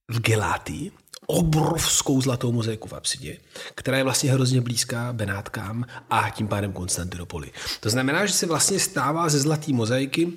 v 0.08 0.20
Gelátii 0.20 0.92
obrovskou 1.28 2.22
zlatou 2.22 2.52
mozaiku 2.52 2.88
v 2.88 2.94
apsidě, 2.94 3.38
která 3.76 3.98
je 3.98 4.04
vlastně 4.04 4.32
hrozně 4.32 4.62
blízká 4.62 5.14
Benátkám 5.14 5.86
a 6.10 6.30
tím 6.30 6.48
pádem 6.48 6.74
Konstantinopoli. 6.74 7.52
To 7.80 7.90
znamená, 7.90 8.26
že 8.26 8.34
se 8.34 8.46
vlastně 8.46 8.80
stává 8.80 9.30
ze 9.30 9.40
zlaté 9.40 9.74
mozaiky 9.74 10.34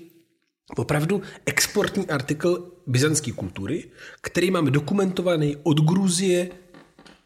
opravdu 0.76 1.22
exportní 1.46 2.08
artikl 2.08 2.72
byzantské 2.86 3.32
kultury, 3.32 3.84
který 4.20 4.50
máme 4.50 4.70
dokumentovaný 4.70 5.56
od 5.62 5.80
Gruzie 5.80 6.50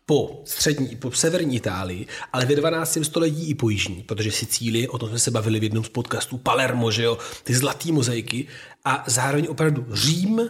po 0.07 0.43
střední, 0.45 0.97
po 0.97 1.13
severní 1.13 1.57
Itálii, 1.57 2.07
ale 2.33 2.47
ve 2.47 2.55
12. 2.55 2.99
století 3.03 3.51
i 3.51 3.55
po 3.55 3.71
jižní, 3.71 4.03
protože 4.03 4.31
Sicílie, 4.33 4.89
o 4.89 4.99
tom 4.99 5.09
jsme 5.09 5.19
se 5.19 5.31
bavili 5.31 5.61
v 5.61 5.63
jednom 5.63 5.85
z 5.85 5.89
podcastů, 5.89 6.39
Palermo, 6.39 6.91
že 6.91 7.03
jo, 7.03 7.19
ty 7.45 7.55
zlaté 7.55 7.93
mozaiky 7.93 8.47
a 8.85 9.05
zároveň 9.07 9.47
opravdu 9.49 9.87
Řím, 9.93 10.41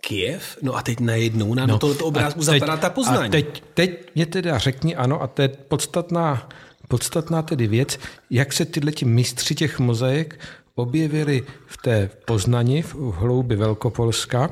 Kiev, 0.00 0.58
no 0.62 0.76
a 0.76 0.82
teď 0.82 1.00
najednou 1.00 1.54
nám 1.54 1.68
no, 1.68 1.74
do 1.74 1.78
tohoto 1.78 2.06
obrázku 2.06 2.42
zapadá 2.42 2.76
ta 2.76 2.90
poznání. 2.90 3.28
A 3.28 3.30
teď, 3.30 3.62
teď 3.74 4.10
mě 4.14 4.26
teda 4.26 4.58
řekni, 4.58 4.96
ano, 4.96 5.22
a 5.22 5.26
to 5.26 5.42
je 5.42 5.48
podstatná, 5.48 6.48
podstatná 6.88 7.42
tedy 7.42 7.66
věc, 7.66 7.98
jak 8.30 8.52
se 8.52 8.64
tyhle 8.64 8.92
ti 8.92 9.04
mistři 9.04 9.54
těch 9.54 9.78
mozaik 9.78 10.38
objevili 10.74 11.42
v 11.66 11.76
té 11.76 12.10
Poznani, 12.26 12.82
v 12.82 12.94
hloubi 12.94 13.56
Velkopolska. 13.56 14.48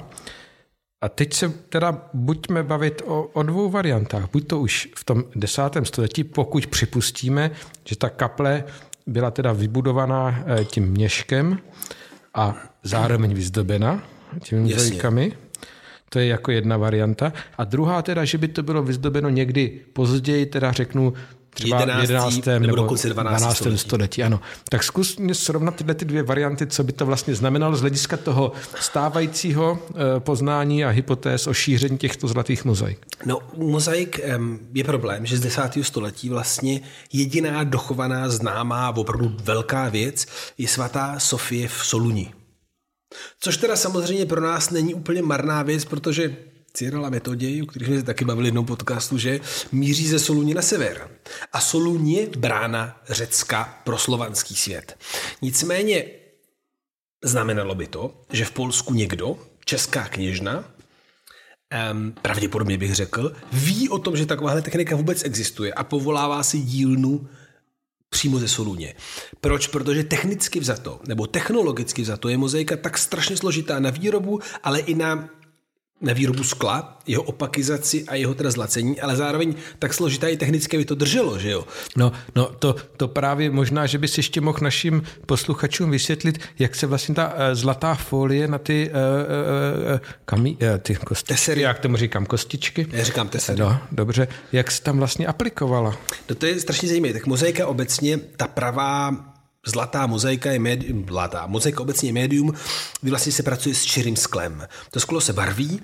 A 1.01 1.09
teď 1.09 1.35
se 1.35 1.49
teda 1.49 2.09
buďme 2.15 2.63
bavit 2.63 3.03
o, 3.07 3.23
o 3.23 3.43
dvou 3.43 3.71
variantách. 3.71 4.31
Buď 4.33 4.47
to 4.47 4.61
už 4.61 4.89
v 4.97 5.05
tom 5.05 5.25
desátém 5.35 5.85
století, 5.85 6.25
pokud 6.25 6.67
připustíme, 6.67 7.51
že 7.89 7.97
ta 7.97 8.09
kaple 8.09 8.65
byla 9.07 9.31
teda 9.31 9.53
vybudovaná 9.53 10.45
eh, 10.47 10.65
tím 10.65 10.85
měškem 10.85 11.59
a 12.35 12.57
zároveň 12.83 13.35
vyzdobena, 13.35 14.03
těmi 14.43 14.63
mozaikami. 14.63 15.33
To 16.09 16.19
je 16.19 16.27
jako 16.27 16.51
jedna 16.51 16.77
varianta. 16.77 17.33
A 17.59 17.65
druhá 17.65 18.03
teda, 18.03 18.25
že 18.25 18.39
by 18.39 18.49
to 18.49 18.63
bylo 18.63 18.83
vyzdobeno 18.83 19.29
někdy 19.29 19.81
později, 19.93 20.47
teda 20.47 20.73
řeknu 20.73 21.13
třeba 21.55 21.81
11. 21.81 22.03
11. 22.03 22.47
nebo, 22.47 22.67
nebo 22.67 22.77
12. 22.77 23.07
12. 23.07 23.57
Století. 23.57 23.79
století. 23.79 24.23
Ano. 24.23 24.41
Tak 24.69 24.83
zkus 24.83 25.17
mě 25.17 25.35
srovnat 25.35 25.77
tyhle 25.77 25.95
ty 25.95 26.05
dvě 26.05 26.23
varianty, 26.23 26.67
co 26.67 26.85
by 26.85 26.93
to 26.93 27.07
vlastně 27.07 27.35
znamenalo 27.35 27.77
z 27.77 27.81
hlediska 27.81 28.17
toho 28.17 28.53
stávajícího 28.81 29.79
eh, 29.91 30.21
poznání 30.21 30.85
a 30.85 30.89
hypotéz 30.89 31.47
o 31.47 31.55
šíření 31.55 31.99
těchto 31.99 32.29
zlatých 32.29 32.65
mozaik. 32.65 33.07
No, 33.25 33.39
mozaik 33.57 34.21
je 34.75 34.85
problém, 34.85 35.27
že 35.27 35.37
z 35.37 35.41
10. 35.41 35.63
století 35.83 36.29
vlastně 36.29 36.81
jediná 37.13 37.65
dochovaná 37.65 38.29
známá, 38.29 38.97
opravdu 38.97 39.37
velká 39.45 39.89
věc 39.89 40.27
je 40.59 40.69
svatá 40.69 41.19
Sofie 41.19 41.69
v 41.69 41.85
Soluni. 41.85 42.33
Což 43.41 43.57
teda 43.57 43.77
samozřejmě 43.77 44.27
pro 44.27 44.41
nás 44.41 44.71
není 44.71 44.95
úplně 44.95 45.23
marná 45.23 45.63
věc, 45.63 45.85
protože 45.85 46.37
Cyril 46.73 47.07
a 47.07 47.11
Metoděj, 47.11 47.63
o 47.63 47.67
kterých 47.67 47.89
jsme 47.89 47.97
se 47.99 48.03
taky 48.03 48.25
bavili 48.25 48.45
v 48.45 48.47
jednom 48.47 48.67
podcastu, 48.67 49.19
že 49.19 49.41
míří 49.73 50.09
ze 50.09 50.19
Soluní 50.19 50.55
na 50.55 50.63
sever. 50.63 51.11
A 51.53 51.61
Soluň 51.61 52.09
je 52.11 52.27
brána 52.27 53.01
Řecka 53.09 53.81
pro 53.85 53.99
slovanský 53.99 54.57
svět. 54.57 54.99
Nicméně 55.43 56.05
znamenalo 57.25 57.75
by 57.75 57.87
to, 57.87 58.15
že 58.33 58.45
v 58.45 58.51
Polsku 58.51 58.95
někdo, 58.95 59.39
česká 59.65 60.09
kněžna, 60.09 60.65
um, 61.93 62.13
pravděpodobně 62.23 62.79
bych 62.79 62.95
řekl, 62.95 63.33
ví 63.53 63.89
o 63.89 63.99
tom, 63.99 64.17
že 64.17 64.27
takováhle 64.27 64.63
technika 64.63 64.97
vůbec 64.97 65.25
existuje 65.25 65.73
a 65.73 65.85
povolává 65.85 66.43
si 66.43 66.59
dílnu 66.59 67.29
přímo 68.09 68.39
ze 68.39 68.49
Soluně. 68.49 68.95
Proč? 69.41 69.67
Protože 69.67 70.05
technicky 70.05 70.61
vzato, 70.61 71.01
nebo 71.07 71.27
technologicky 71.27 72.03
vzato 72.03 72.29
je 72.29 72.39
mozaika 72.39 72.77
tak 72.77 72.99
strašně 72.99 73.37
složitá 73.37 73.81
na 73.81 73.91
výrobu, 73.91 74.41
ale 74.63 74.81
i 74.81 74.95
na 74.95 75.29
na 76.01 76.13
výrobu 76.13 76.45
skla, 76.45 76.99
jeho 77.07 77.23
opakizaci 77.23 78.05
a 78.05 78.15
jeho 78.15 78.35
teda 78.35 78.51
zlacení, 78.51 79.01
ale 79.01 79.17
zároveň 79.17 79.55
tak 79.79 79.95
složitá 79.95 80.29
i 80.29 80.37
technicky 80.37 80.77
by 80.77 80.85
to 80.85 80.95
drželo, 80.95 81.39
že 81.39 81.51
jo? 81.51 81.65
No, 81.97 82.13
no 82.37 82.51
to, 82.59 82.77
to 82.97 83.09
právě 83.09 83.51
možná, 83.51 83.87
že 83.87 83.99
bys 83.99 84.17
ještě 84.17 84.41
mohl 84.41 84.59
našim 84.63 85.03
posluchačům 85.27 85.91
vysvětlit, 85.91 86.39
jak 86.59 86.75
se 86.75 86.87
vlastně 86.87 87.15
ta 87.15 87.27
uh, 87.27 87.35
zlatá 87.53 87.95
folie 87.95 88.49
na 88.49 88.59
ty, 88.59 88.91
uh, 88.91 88.95
uh, 89.95 90.01
kamí, 90.25 90.57
uh, 90.63 90.79
ty 90.79 90.95
kostičky, 90.95 91.35
tesery. 91.35 91.61
jak 91.61 91.79
tomu 91.79 91.97
říkám, 91.97 92.27
kostičky? 92.27 92.87
Já 92.93 93.05
říkám 93.05 93.29
tesery. 93.29 93.61
No, 93.61 93.79
dobře. 93.93 94.29
Jak 94.53 94.71
se 94.71 94.83
tam 94.83 94.99
vlastně 94.99 95.27
aplikovala? 95.27 95.97
No 96.29 96.35
to 96.35 96.47
je 96.47 96.61
strašně 96.61 96.89
zajímavé. 96.89 97.13
Tak 97.13 97.27
mozaika 97.27 97.67
obecně, 97.67 98.17
ta 98.17 98.47
pravá 98.49 99.30
Zlatá 99.67 100.07
mozaika 100.07 100.53
je 100.53 100.59
médium, 100.59 101.07
zlatá 101.09 101.47
mozaika 101.47 101.81
obecně 101.81 102.09
je 102.09 102.13
médium, 102.13 102.55
kdy 103.01 103.11
vlastně 103.11 103.33
se 103.33 103.43
pracuje 103.43 103.75
s 103.75 103.85
čirým 103.85 104.17
sklem. 104.17 104.67
To 104.91 105.01
sklo 105.01 105.21
se 105.21 105.33
barví 105.33 105.81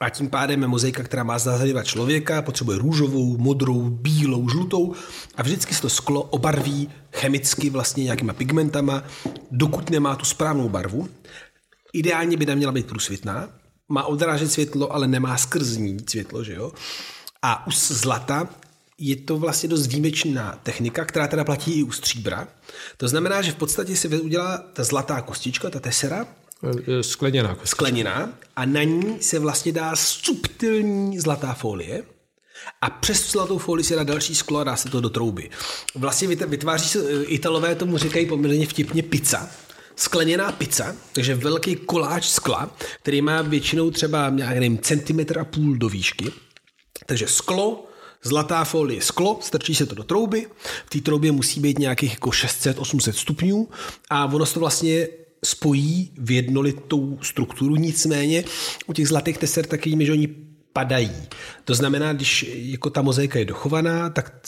a 0.00 0.10
tím 0.10 0.30
pádem 0.30 0.62
je 0.62 0.68
mozaika, 0.68 1.02
která 1.02 1.22
má 1.22 1.38
zahledovat 1.38 1.86
člověka, 1.86 2.42
potřebuje 2.42 2.78
růžovou, 2.78 3.38
modrou, 3.38 3.90
bílou, 3.90 4.48
žlutou 4.48 4.94
a 5.34 5.42
vždycky 5.42 5.74
se 5.74 5.82
to 5.82 5.88
sklo 5.88 6.22
obarví 6.22 6.90
chemicky 7.12 7.70
vlastně 7.70 8.04
nějakýma 8.04 8.32
pigmentama, 8.32 9.02
dokud 9.50 9.90
nemá 9.90 10.16
tu 10.16 10.24
správnou 10.24 10.68
barvu. 10.68 11.08
Ideálně 11.92 12.36
by 12.36 12.46
neměla 12.46 12.72
být 12.72 12.86
průsvitná, 12.86 13.48
má 13.88 14.04
odrážet 14.04 14.52
světlo, 14.52 14.92
ale 14.92 15.08
nemá 15.08 15.36
skrz 15.36 15.76
ní 15.76 15.96
světlo, 16.08 16.44
že 16.44 16.54
jo? 16.54 16.72
A 17.42 17.66
u 17.66 17.70
zlata 17.70 18.48
je 18.98 19.16
to 19.16 19.36
vlastně 19.36 19.68
dost 19.68 19.86
výjimečná 19.86 20.60
technika, 20.62 21.04
která 21.04 21.26
teda 21.28 21.44
platí 21.44 21.72
i 21.72 21.82
u 21.82 21.92
stříbra. 21.92 22.48
To 22.96 23.08
znamená, 23.08 23.42
že 23.42 23.52
v 23.52 23.54
podstatě 23.54 23.96
se 23.96 24.08
udělá 24.08 24.58
ta 24.72 24.84
zlatá 24.84 25.20
kostička, 25.20 25.70
ta 25.70 25.80
tesera, 25.80 26.26
e, 26.86 27.02
Skleněná. 27.02 27.48
Kostička. 27.48 27.76
Skleněná 27.76 28.32
a 28.56 28.64
na 28.64 28.82
ní 28.82 29.16
se 29.20 29.38
vlastně 29.38 29.72
dá 29.72 29.96
subtilní 29.96 31.18
zlatá 31.18 31.54
folie 31.54 32.02
a 32.80 32.90
přes 32.90 33.30
zlatou 33.30 33.58
folii 33.58 33.84
se 33.84 33.94
dá 33.94 34.04
další 34.04 34.34
sklo 34.34 34.58
a 34.58 34.64
dá 34.64 34.76
se 34.76 34.88
to 34.88 35.00
do 35.00 35.10
trouby. 35.10 35.50
Vlastně 35.94 36.28
vytváří 36.28 36.88
se, 36.88 36.98
e, 36.98 37.24
Italové 37.24 37.74
tomu 37.74 37.98
říkají 37.98 38.26
poměrně 38.26 38.66
vtipně 38.66 39.02
pizza, 39.02 39.50
skleněná 39.96 40.52
pizza, 40.52 40.96
takže 41.12 41.34
velký 41.34 41.76
koláč 41.76 42.28
skla, 42.28 42.76
který 43.02 43.22
má 43.22 43.42
většinou 43.42 43.90
třeba 43.90 44.30
nějak 44.30 44.54
nevím, 44.54 44.78
centimetr 44.78 45.38
a 45.38 45.44
půl 45.44 45.76
do 45.76 45.88
výšky. 45.88 46.32
Takže 47.06 47.28
sklo, 47.28 47.88
Zlatá 48.22 48.64
folie 48.64 49.02
sklo, 49.02 49.38
strčí 49.42 49.74
se 49.74 49.86
to 49.86 49.94
do 49.94 50.04
trouby, 50.04 50.46
v 50.86 50.90
té 50.90 51.00
troubě 51.00 51.32
musí 51.32 51.60
být 51.60 51.78
nějakých 51.78 52.12
jako 52.12 52.30
600-800 52.30 53.12
stupňů 53.12 53.68
a 54.10 54.24
ono 54.24 54.46
se 54.46 54.54
to 54.54 54.60
vlastně 54.60 55.08
spojí 55.44 56.12
v 56.18 56.30
jednolitou 56.30 57.18
strukturu, 57.22 57.76
nicméně 57.76 58.44
u 58.86 58.92
těch 58.92 59.08
zlatých 59.08 59.38
teser 59.38 59.66
taky 59.66 60.06
že 60.06 60.12
oni 60.12 60.28
padají. 60.72 61.12
To 61.64 61.74
znamená, 61.74 62.12
když 62.12 62.46
jako 62.54 62.90
ta 62.90 63.02
mozaika 63.02 63.38
je 63.38 63.44
dochovaná, 63.44 64.10
tak 64.10 64.40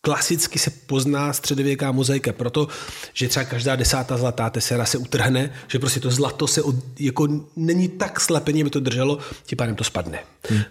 klasicky 0.00 0.58
se 0.58 0.70
pozná 0.70 1.32
středověká 1.32 1.92
mozaika 1.92 2.32
proto, 2.32 2.68
že 3.12 3.28
třeba 3.28 3.44
každá 3.44 3.76
desátá 3.76 4.16
zlatá 4.16 4.50
tesera 4.50 4.84
se 4.84 4.98
utrhne, 4.98 5.52
že 5.68 5.78
prostě 5.78 6.00
to 6.00 6.10
zlato 6.10 6.46
se 6.46 6.62
od, 6.62 6.74
jako 7.00 7.28
není 7.56 7.88
tak 7.88 8.20
slepeně, 8.20 8.62
aby 8.62 8.70
to 8.70 8.80
drželo, 8.80 9.18
tím 9.46 9.56
pádem 9.56 9.74
to 9.74 9.84
spadne. 9.84 10.18
Hmm. 10.48 10.62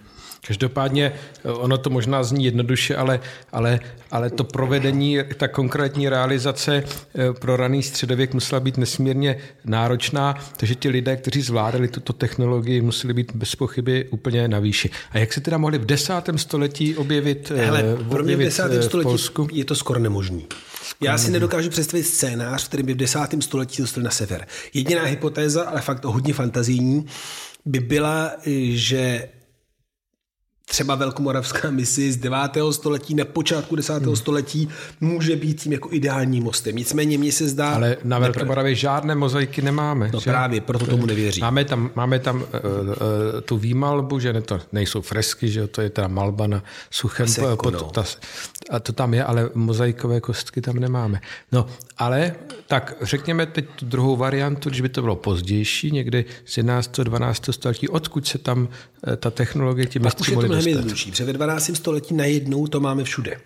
Každopádně 0.47 1.13
eh, 1.45 1.51
ono 1.51 1.77
to 1.77 1.89
možná 1.89 2.23
zní 2.23 2.45
jednoduše, 2.45 2.95
ale, 2.95 3.19
ale, 3.51 3.79
ale 4.11 4.29
to 4.29 4.43
provedení, 4.43 5.19
ta 5.37 5.47
konkrétní 5.47 6.09
realizace 6.09 6.83
eh, 6.83 7.33
pro 7.33 7.57
raný 7.57 7.83
středověk 7.83 8.33
musela 8.33 8.59
být 8.59 8.77
nesmírně 8.77 9.37
náročná, 9.65 10.35
takže 10.57 10.75
ti 10.75 10.89
lidé, 10.89 11.17
kteří 11.17 11.41
zvládali 11.41 11.87
tuto 11.87 12.13
technologii, 12.13 12.81
museli 12.81 13.13
být 13.13 13.31
bez 13.35 13.55
pochyby 13.55 14.07
úplně 14.09 14.47
na 14.47 14.59
výši. 14.59 14.89
A 15.11 15.17
jak 15.17 15.33
se 15.33 15.41
teda 15.41 15.57
mohli 15.57 15.77
v 15.77 15.85
desátém 15.85 16.37
století 16.37 16.95
objevit, 16.95 17.51
eh, 17.55 17.65
Hele, 17.65 17.83
pro 18.09 18.23
mě 18.23 18.35
v 18.35 18.39
desátém 18.39 18.83
století 18.83 19.09
Polsku? 19.09 19.47
je 19.51 19.65
to 19.65 19.75
skoro 19.75 19.99
nemožný. 19.99 20.45
Já 21.01 21.17
si 21.17 21.31
nedokážu 21.31 21.69
představit 21.69 22.03
scénář, 22.03 22.69
v 22.69 22.83
by 22.83 22.93
v 22.93 22.97
desátém 22.97 23.41
století 23.41 23.81
dostali 23.81 24.03
na 24.03 24.11
sever. 24.11 24.47
Jediná 24.73 25.03
hypotéza, 25.03 25.63
ale 25.63 25.81
fakt 25.81 26.05
hodně 26.05 26.33
fantazijní, 26.33 27.05
by 27.65 27.79
byla, 27.79 28.31
že 28.69 29.29
třeba 30.69 30.95
velkomoravská 30.95 31.71
misi 31.71 32.11
z 32.11 32.17
9. 32.17 32.39
století 32.71 33.15
na 33.15 33.25
počátku 33.25 33.75
10. 33.75 34.03
Hmm. 34.03 34.15
století 34.15 34.69
může 35.01 35.35
být 35.35 35.61
tím 35.61 35.73
jako 35.73 35.89
ideální 35.91 36.41
mostem. 36.41 36.75
Nicméně 36.75 37.17
mně 37.17 37.31
se 37.31 37.47
zdá... 37.47 37.69
Ale 37.69 37.97
na 38.03 38.19
Velkomoravě 38.19 38.75
žádné 38.75 39.15
mozaiky 39.15 39.61
nemáme. 39.61 40.09
No 40.13 40.19
že? 40.19 40.29
právě, 40.29 40.61
proto 40.61 40.85
tomu 40.85 41.05
nevěří. 41.05 41.41
Máme 41.41 41.65
tam, 41.65 41.91
máme 41.95 42.19
tam 42.19 42.35
uh, 42.35 42.43
uh, 42.43 42.95
tu 43.45 43.57
výmalbu, 43.57 44.19
že 44.19 44.33
ne, 44.33 44.41
to 44.41 44.59
nejsou 44.71 45.01
fresky, 45.01 45.49
že 45.49 45.67
to 45.67 45.81
je 45.81 45.89
ta 45.89 46.07
malba 46.07 46.47
na 46.47 46.63
suchém... 46.91 47.27
Seko, 47.27 47.57
pod, 47.57 47.73
no. 47.73 47.81
ta, 47.81 48.03
a 48.69 48.79
to 48.79 48.93
tam 48.93 49.13
je, 49.13 49.23
ale 49.23 49.49
mozaikové 49.53 50.21
kostky 50.21 50.61
tam 50.61 50.75
nemáme. 50.75 51.21
No, 51.51 51.67
ale 51.97 52.35
tak 52.67 52.93
řekněme 53.01 53.45
teď 53.45 53.65
tu 53.75 53.85
druhou 53.85 54.15
variantu, 54.15 54.69
když 54.69 54.81
by 54.81 54.89
to 54.89 55.01
bylo 55.01 55.15
pozdější, 55.15 55.91
někdy 55.91 56.25
z 56.45 56.57
11. 56.57 56.99
12. 56.99 57.49
století, 57.51 57.89
odkud 57.89 58.27
se 58.27 58.37
tam 58.37 58.67
ta 59.17 59.31
technologie 59.31 59.85
tím 59.85 60.03
dostat. 60.57 60.69
jednodušší, 60.69 61.11
protože 61.11 61.25
ve 61.25 61.33
12. 61.33 61.71
století 61.73 62.13
najednou 62.13 62.67
to 62.67 62.79
máme 62.79 63.03
všude. 63.03 63.41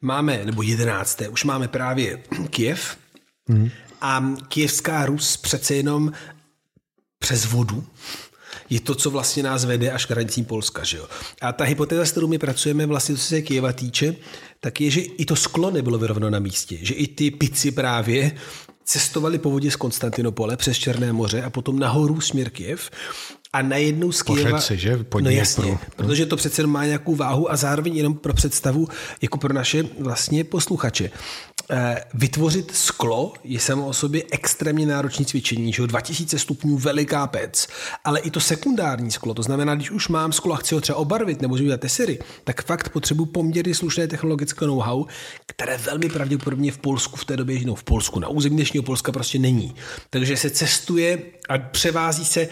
Máme, 0.00 0.40
nebo 0.44 0.62
11. 0.62 1.22
už 1.30 1.44
máme 1.44 1.68
právě 1.68 2.22
Kiev 2.50 2.96
hmm. 3.48 3.70
a 4.00 4.34
kijevská 4.48 5.06
Rus 5.06 5.36
přece 5.36 5.74
jenom 5.74 6.12
přes 7.18 7.44
vodu 7.44 7.86
je 8.70 8.80
to, 8.80 8.94
co 8.94 9.10
vlastně 9.10 9.42
nás 9.42 9.64
vede 9.64 9.90
až 9.90 10.06
k 10.06 10.10
hranicím 10.10 10.44
Polska. 10.44 10.84
Že 10.84 10.96
jo? 10.96 11.08
A 11.40 11.52
ta 11.52 11.64
hypotéza, 11.64 12.04
s 12.04 12.10
kterou 12.10 12.28
my 12.28 12.38
pracujeme, 12.38 12.86
vlastně, 12.86 13.16
co 13.16 13.22
se 13.22 13.42
Kijeva 13.42 13.72
týče, 13.72 14.14
tak 14.60 14.80
je, 14.80 14.90
že 14.90 15.00
i 15.00 15.24
to 15.24 15.36
sklo 15.36 15.70
nebylo 15.70 15.98
vyrovno 15.98 16.30
na 16.30 16.38
místě. 16.38 16.78
Že 16.82 16.94
i 16.94 17.06
ty 17.06 17.30
pici 17.30 17.70
právě 17.70 18.32
cestovali 18.84 19.38
po 19.38 19.50
vodě 19.50 19.70
z 19.70 19.76
Konstantinopole 19.76 20.56
přes 20.56 20.78
Černé 20.78 21.12
moře 21.12 21.42
a 21.42 21.50
potom 21.50 21.78
nahoru 21.78 22.20
směr 22.20 22.50
Kiev 22.50 22.90
a 23.54 23.62
najednou 23.62 24.12
z 24.12 24.22
Kyjeva... 24.22 24.60
Si, 24.60 24.78
že? 24.78 24.96
Po 24.96 25.20
no 25.20 25.30
jasně, 25.30 25.64
pro... 25.64 25.96
protože 25.96 26.26
to 26.26 26.36
přece 26.36 26.66
má 26.66 26.84
nějakou 26.84 27.14
váhu 27.14 27.52
a 27.52 27.56
zároveň 27.56 27.96
jenom 27.96 28.14
pro 28.14 28.34
představu, 28.34 28.88
jako 29.22 29.38
pro 29.38 29.54
naše 29.54 29.84
vlastně 29.98 30.44
posluchače. 30.44 31.10
Eh, 31.70 32.04
vytvořit 32.14 32.74
sklo 32.74 33.32
je 33.44 33.60
samo 33.60 33.86
o 33.86 33.92
sobě 33.92 34.22
extrémně 34.30 34.86
náročné 34.86 35.24
cvičení, 35.24 35.72
že 35.72 35.86
2000 35.86 36.38
stupňů 36.38 36.78
veliká 36.78 37.26
pec, 37.26 37.68
ale 38.04 38.20
i 38.20 38.30
to 38.30 38.40
sekundární 38.40 39.10
sklo, 39.10 39.34
to 39.34 39.42
znamená, 39.42 39.74
když 39.74 39.90
už 39.90 40.08
mám 40.08 40.32
sklo 40.32 40.54
a 40.54 40.56
chci 40.56 40.74
ho 40.74 40.80
třeba 40.80 40.98
obarvit 40.98 41.42
nebo 41.42 41.54
udělat 41.54 41.80
tesery, 41.80 42.18
tak 42.44 42.64
fakt 42.64 42.88
potřebuji 42.88 43.26
poměrně 43.26 43.74
slušné 43.74 44.06
technologické 44.06 44.66
know-how, 44.66 45.06
které 45.46 45.78
velmi 45.78 46.08
pravděpodobně 46.08 46.72
v 46.72 46.78
Polsku 46.78 47.16
v 47.16 47.24
té 47.24 47.36
době, 47.36 47.60
no 47.64 47.74
v 47.74 47.84
Polsku, 47.84 48.20
na 48.20 48.28
území 48.28 48.56
dnešního 48.56 48.82
Polska 48.82 49.12
prostě 49.12 49.38
není. 49.38 49.74
Takže 50.10 50.36
se 50.36 50.50
cestuje 50.50 51.18
a 51.48 51.58
převází 51.58 52.24
se 52.24 52.48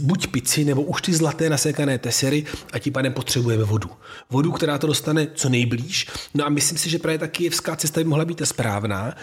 buď 0.00 0.26
pici, 0.26 0.64
nebo 0.64 0.82
už 0.82 1.02
ty 1.02 1.14
zlaté 1.14 1.50
nasékané 1.50 1.98
tesery 1.98 2.44
a 2.72 2.78
tím 2.78 2.92
pádem 2.92 3.12
potřebujeme 3.12 3.64
vodu. 3.64 3.90
Vodu, 4.30 4.52
která 4.52 4.78
to 4.78 4.86
dostane 4.86 5.26
co 5.34 5.48
nejblíž. 5.48 6.06
No 6.34 6.46
a 6.46 6.48
myslím 6.48 6.78
si, 6.78 6.90
že 6.90 6.98
právě 6.98 7.18
ta 7.18 7.26
kijevská 7.26 7.76
cesta 7.76 8.00
by 8.00 8.04
mohla 8.04 8.24
být 8.24 8.38
ta 8.38 8.46
správná 8.46 9.16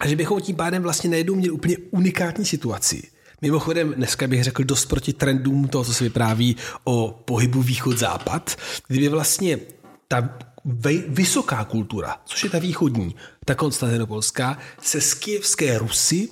a 0.00 0.08
že 0.08 0.16
bychom 0.16 0.40
tím 0.40 0.56
pádem 0.56 0.82
vlastně 0.82 1.10
najednou 1.10 1.34
měli 1.34 1.50
úplně 1.50 1.76
unikátní 1.90 2.44
situaci. 2.44 3.02
Mimochodem, 3.42 3.92
dneska 3.92 4.26
bych 4.26 4.44
řekl 4.44 4.64
dost 4.64 4.86
proti 4.86 5.12
trendům 5.12 5.68
toho, 5.68 5.84
co 5.84 5.94
se 5.94 6.04
vypráví 6.04 6.56
o 6.84 7.22
pohybu 7.24 7.62
východ-západ, 7.62 8.56
kdyby 8.88 9.08
vlastně 9.08 9.58
ta 10.08 10.38
vysoká 11.08 11.64
kultura, 11.64 12.16
což 12.24 12.44
je 12.44 12.50
ta 12.50 12.58
východní, 12.58 13.16
ta 13.44 13.54
konstantinopolská, 13.54 14.58
se 14.82 15.00
z 15.00 15.14
kijevské 15.14 15.78
Rusy 15.78 16.28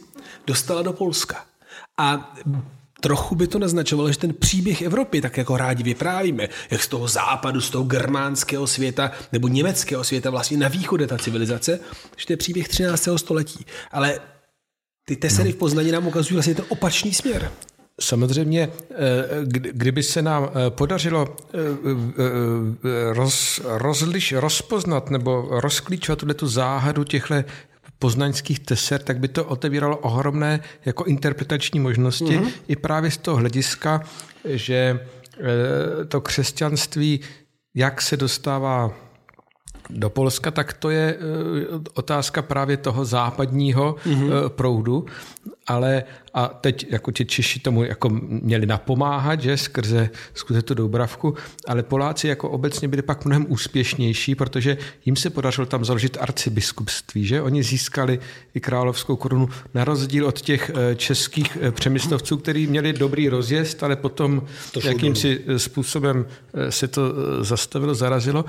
dostala 0.46 0.82
do 0.82 0.92
Polska. 0.92 1.46
A 1.98 2.34
trochu 3.04 3.34
by 3.34 3.46
to 3.46 3.58
naznačovalo, 3.58 4.12
že 4.12 4.18
ten 4.18 4.34
příběh 4.34 4.82
Evropy, 4.82 5.20
tak 5.20 5.36
jako 5.36 5.56
rádi 5.56 5.82
vyprávíme, 5.82 6.48
jak 6.70 6.82
z 6.82 6.88
toho 6.88 7.08
západu, 7.08 7.60
z 7.60 7.70
toho 7.70 7.84
germánského 7.84 8.66
světa 8.66 9.10
nebo 9.32 9.48
německého 9.48 10.04
světa 10.04 10.30
vlastně 10.30 10.56
na 10.56 10.68
východ 10.68 11.00
je 11.00 11.06
ta 11.06 11.18
civilizace, 11.18 11.80
že 12.16 12.26
to 12.26 12.32
je 12.32 12.36
příběh 12.36 12.68
13. 12.68 13.08
století. 13.16 13.66
Ale 13.92 14.20
ty 15.04 15.16
tesery 15.16 15.52
v 15.52 15.56
Poznaní 15.56 15.92
nám 15.92 16.06
ukazují 16.06 16.34
vlastně 16.34 16.54
ten 16.54 16.64
opačný 16.68 17.14
směr. 17.14 17.50
Samozřejmě, 18.00 18.68
eh, 18.90 18.96
kdyby 19.72 20.02
se 20.02 20.22
nám 20.22 20.48
eh, 20.48 20.70
podařilo 20.70 21.36
eh, 21.54 21.58
roz, 23.12 23.60
rozliš, 23.64 24.32
rozpoznat 24.32 25.10
nebo 25.10 25.48
rozklíčovat 25.50 26.18
tuhle 26.18 26.34
tu 26.34 26.46
záhadu 26.46 27.04
těchto 27.04 27.34
poznaňských 28.04 28.68
teser, 28.68 29.00
tak 29.00 29.16
by 29.16 29.28
to 29.32 29.44
otevíralo 29.48 29.96
ohromné 29.96 30.60
jako 30.84 31.08
interpretační 31.08 31.80
možnosti 31.80 32.36
mm-hmm. 32.36 32.52
i 32.68 32.76
právě 32.76 33.10
z 33.10 33.16
toho 33.16 33.36
hlediska, 33.40 34.04
že 34.44 34.76
e, 34.84 36.04
to 36.04 36.20
křesťanství, 36.20 37.20
jak 37.74 38.02
se 38.02 38.16
dostává 38.16 38.92
do 39.90 40.10
Polska, 40.10 40.50
tak 40.50 40.72
to 40.72 40.90
je 40.90 41.16
e, 41.16 41.18
otázka 41.94 42.42
právě 42.42 42.76
toho 42.76 43.04
západního 43.04 43.96
mm-hmm. 44.04 44.48
proudu. 44.48 45.06
Ale 45.66 46.04
a 46.34 46.48
teď 46.48 46.86
jako 46.90 47.12
ti 47.12 47.24
Češi 47.24 47.60
tomu 47.60 47.84
jako 47.84 48.08
měli 48.28 48.66
napomáhat, 48.66 49.40
že 49.40 49.56
skrze, 49.56 50.10
skrze 50.34 50.62
tu 50.62 50.74
Doubravku, 50.74 51.34
ale 51.66 51.82
Poláci 51.82 52.28
jako 52.28 52.50
obecně 52.50 52.88
byli 52.88 53.02
pak 53.02 53.24
mnohem 53.24 53.46
úspěšnější, 53.48 54.34
protože 54.34 54.78
jim 55.04 55.16
se 55.16 55.30
podařilo 55.30 55.66
tam 55.66 55.84
založit 55.84 56.16
arcibiskupství, 56.20 57.26
že? 57.26 57.42
Oni 57.42 57.62
získali 57.62 58.18
i 58.54 58.60
královskou 58.60 59.16
korunu 59.16 59.48
na 59.74 59.84
rozdíl 59.84 60.26
od 60.26 60.40
těch 60.40 60.70
eh, 60.74 60.94
českých 60.94 61.58
eh, 61.60 61.70
přemyslovců, 61.70 62.36
kteří 62.36 62.66
měli 62.66 62.92
dobrý 62.92 63.28
rozjezd, 63.28 63.82
ale 63.82 63.96
potom 63.96 64.42
jakýmsi 64.84 65.40
eh, 65.46 65.58
způsobem 65.58 66.26
se 66.70 66.88
to 66.88 67.02
zastavilo, 67.44 67.94
zarazilo. 67.94 68.44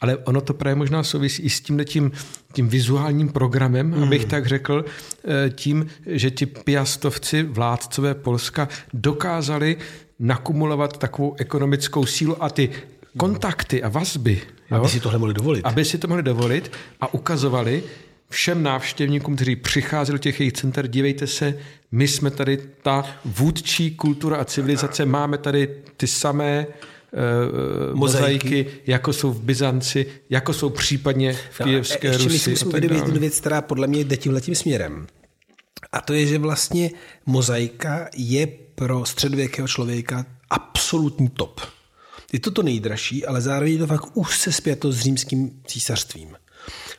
Ale 0.00 0.16
ono 0.16 0.40
to 0.40 0.54
právě 0.54 0.74
možná 0.74 1.02
souvisí 1.02 1.42
i 1.42 1.50
s 1.50 1.60
tím 1.60 1.84
tím, 1.84 2.12
tím 2.52 2.68
vizuálním 2.68 3.28
programem, 3.28 3.86
mm. 3.86 4.02
abych 4.02 4.24
tak 4.24 4.46
řekl, 4.46 4.84
eh, 4.84 5.50
tím, 5.50 5.86
že 6.06 6.30
ti 6.30 6.46
piastovci, 6.46 7.42
vládcové 7.42 8.14
Polska, 8.14 8.68
dokázali 8.94 9.76
nakumulovat 10.18 10.98
takovou 10.98 11.34
ekonomickou 11.38 12.06
sílu 12.06 12.42
a 12.42 12.50
ty 12.50 12.70
kontakty 13.16 13.82
a 13.82 13.88
vazby. 13.88 14.40
Jo? 14.70 14.76
Aby 14.76 14.88
si 14.88 15.00
tohle 15.00 15.18
mohli 15.18 15.34
dovolit. 15.34 15.64
Aby 15.64 15.84
si 15.84 15.98
to 15.98 16.08
mohli 16.08 16.22
dovolit 16.22 16.72
a 17.00 17.14
ukazovali 17.14 17.82
všem 18.30 18.62
návštěvníkům, 18.62 19.36
kteří 19.36 19.56
přicházeli 19.56 20.18
do 20.18 20.22
těch 20.22 20.40
jejich 20.40 20.52
center, 20.52 20.88
dívejte 20.88 21.26
se, 21.26 21.58
my 21.92 22.08
jsme 22.08 22.30
tady 22.30 22.58
ta 22.82 23.04
vůdčí 23.24 23.90
kultura 23.90 24.36
a 24.36 24.44
civilizace, 24.44 25.06
máme 25.06 25.38
tady 25.38 25.68
ty 25.96 26.06
samé 26.06 26.66
uh, 27.12 27.94
mozaiky, 27.94 28.66
jako 28.86 29.12
jsou 29.12 29.32
v 29.32 29.42
Byzanci, 29.42 30.06
jako 30.30 30.52
jsou 30.52 30.70
případně 30.70 31.32
v 31.32 31.62
Kijevské 31.64 32.12
no, 32.12 32.18
Rusi. 32.18 32.32
Ještě 32.32 32.50
musím 32.50 32.68
uvědomit 32.68 32.96
jednu 32.96 33.20
věc, 33.20 33.40
která 33.40 33.62
podle 33.62 33.86
mě 33.86 34.00
jde 34.00 34.16
tímhletím 34.16 34.54
směrem. 34.54 35.06
A 35.92 36.00
to 36.00 36.12
je, 36.12 36.26
že 36.26 36.38
vlastně 36.38 36.90
mozaika 37.26 38.08
je 38.16 38.46
pro 38.74 39.04
středověkého 39.04 39.68
člověka 39.68 40.26
absolutní 40.50 41.28
top. 41.28 41.60
Je 42.32 42.40
to 42.40 42.50
to 42.50 42.62
nejdražší, 42.62 43.26
ale 43.26 43.40
zároveň 43.40 43.72
je 43.72 43.78
to 43.78 43.86
fakt 43.86 44.10
úzce 44.14 44.52
zpěto 44.52 44.92
s 44.92 45.00
římským 45.00 45.50
císařstvím. 45.66 46.36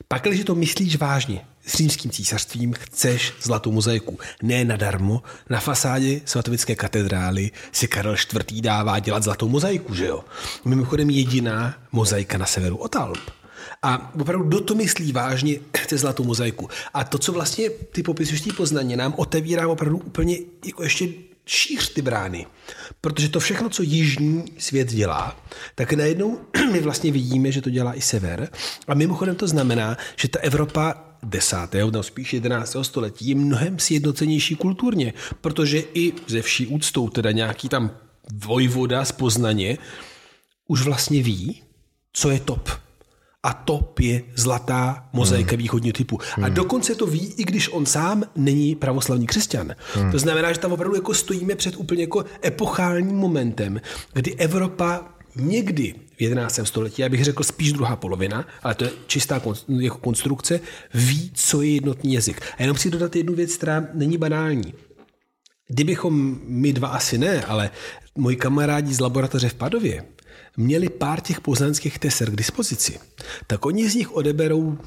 Pak, 0.07 0.23
když 0.23 0.43
to 0.43 0.55
myslíš 0.55 0.95
vážně, 0.95 1.41
s 1.65 1.75
římským 1.75 2.11
císařstvím 2.11 2.73
chceš 2.73 3.33
zlatou 3.41 3.71
mozaiku. 3.71 4.19
Ne 4.43 4.65
nadarmo, 4.65 5.23
na 5.49 5.59
fasádě 5.59 6.21
svatovické 6.25 6.75
katedrály 6.75 7.51
si 7.71 7.87
Karel 7.87 8.15
IV. 8.15 8.61
dává 8.61 8.99
dělat 8.99 9.23
zlatou 9.23 9.49
mozaiku, 9.49 9.95
že 9.95 10.05
jo? 10.05 10.23
Mimochodem 10.65 11.09
jediná 11.09 11.75
mozaika 11.91 12.37
na 12.37 12.45
severu 12.45 12.77
od 12.77 12.95
Alp. 12.95 13.31
A 13.83 14.11
opravdu 14.21 14.49
do 14.49 14.61
to 14.61 14.75
myslí 14.75 15.11
vážně 15.11 15.59
chce 15.77 15.97
zlatou 15.97 16.23
mozaiku. 16.23 16.69
A 16.93 17.03
to, 17.03 17.17
co 17.17 17.31
vlastně 17.31 17.69
ty 17.69 18.03
popisuješ 18.03 18.41
té 18.41 18.53
poznaně, 18.53 18.97
nám 18.97 19.13
otevírá 19.17 19.67
opravdu 19.67 19.97
úplně 19.97 20.37
jako 20.65 20.83
ještě 20.83 21.07
šíř 21.45 21.93
ty 21.93 22.01
brány. 22.01 22.45
Protože 23.01 23.29
to 23.29 23.39
všechno, 23.39 23.69
co 23.69 23.83
jižní 23.83 24.45
svět 24.57 24.93
dělá, 24.93 25.45
tak 25.75 25.93
najednou 25.93 26.39
my 26.71 26.79
vlastně 26.79 27.11
vidíme, 27.11 27.51
že 27.51 27.61
to 27.61 27.69
dělá 27.69 27.93
i 27.93 28.01
sever. 28.01 28.49
A 28.87 28.93
mimochodem 28.93 29.35
to 29.35 29.47
znamená, 29.47 29.97
že 30.15 30.27
ta 30.27 30.39
Evropa 30.39 30.93
10. 31.23 31.55
nebo 31.73 32.03
spíš 32.03 32.33
11. 32.33 32.75
století 32.81 33.29
je 33.29 33.35
mnohem 33.35 33.79
sjednocenější 33.79 34.55
kulturně, 34.55 35.13
protože 35.41 35.83
i 35.93 36.13
ze 36.27 36.41
vší 36.41 36.67
úctou, 36.67 37.09
teda 37.09 37.31
nějaký 37.31 37.69
tam 37.69 37.91
vojvoda 38.33 39.05
z 39.05 39.11
Poznaně, 39.11 39.77
už 40.67 40.81
vlastně 40.81 41.23
ví, 41.23 41.63
co 42.13 42.29
je 42.29 42.39
top 42.39 42.80
a 43.43 43.53
top 43.53 43.99
je 43.99 44.21
zlatá 44.35 45.09
mozaika 45.13 45.51
hmm. 45.51 45.57
východního 45.57 45.93
typu. 45.93 46.19
Hmm. 46.35 46.45
A 46.45 46.49
dokonce 46.49 46.95
to 46.95 47.05
ví, 47.05 47.33
i 47.37 47.43
když 47.43 47.69
on 47.73 47.85
sám 47.85 48.23
není 48.35 48.75
pravoslavný 48.75 49.27
křesťan. 49.27 49.75
Hmm. 49.93 50.11
To 50.11 50.19
znamená, 50.19 50.53
že 50.53 50.59
tam 50.59 50.73
opravdu 50.73 50.95
jako 50.95 51.13
stojíme 51.13 51.55
před 51.55 51.77
úplně 51.77 52.03
jako 52.03 52.25
epochálním 52.45 53.15
momentem, 53.15 53.81
kdy 54.13 54.35
Evropa 54.35 55.05
někdy 55.35 55.95
v 56.17 56.21
11. 56.21 56.59
století, 56.63 57.01
já 57.01 57.09
bych 57.09 57.23
řekl 57.23 57.43
spíš 57.43 57.73
druhá 57.73 57.95
polovina, 57.95 58.45
ale 58.63 58.75
to 58.75 58.83
je 58.83 58.91
čistá 59.07 59.41
jako 59.79 59.97
konstrukce, 59.97 60.59
ví, 60.93 61.31
co 61.33 61.61
je 61.61 61.73
jednotný 61.73 62.13
jazyk. 62.13 62.41
A 62.57 62.61
jenom 62.61 62.77
si 62.77 62.89
dodat 62.89 63.15
jednu 63.15 63.33
věc, 63.33 63.55
která 63.55 63.87
není 63.93 64.17
banální. 64.17 64.73
Kdybychom 65.67 66.39
my 66.43 66.73
dva 66.73 66.87
asi 66.87 67.17
ne, 67.17 67.43
ale 67.43 67.69
moji 68.17 68.35
kamarádi 68.35 68.93
z 68.93 68.99
laboratoře 68.99 69.49
v 69.49 69.53
Padově 69.53 70.03
měli 70.57 70.89
pár 70.89 71.21
těch 71.21 71.41
poznanských 71.41 71.99
teser 71.99 72.31
k 72.31 72.35
dispozici, 72.35 72.99
tak 73.47 73.65
oni 73.65 73.89
z 73.89 73.95
nich 73.95 74.11
odeberou 74.11 74.77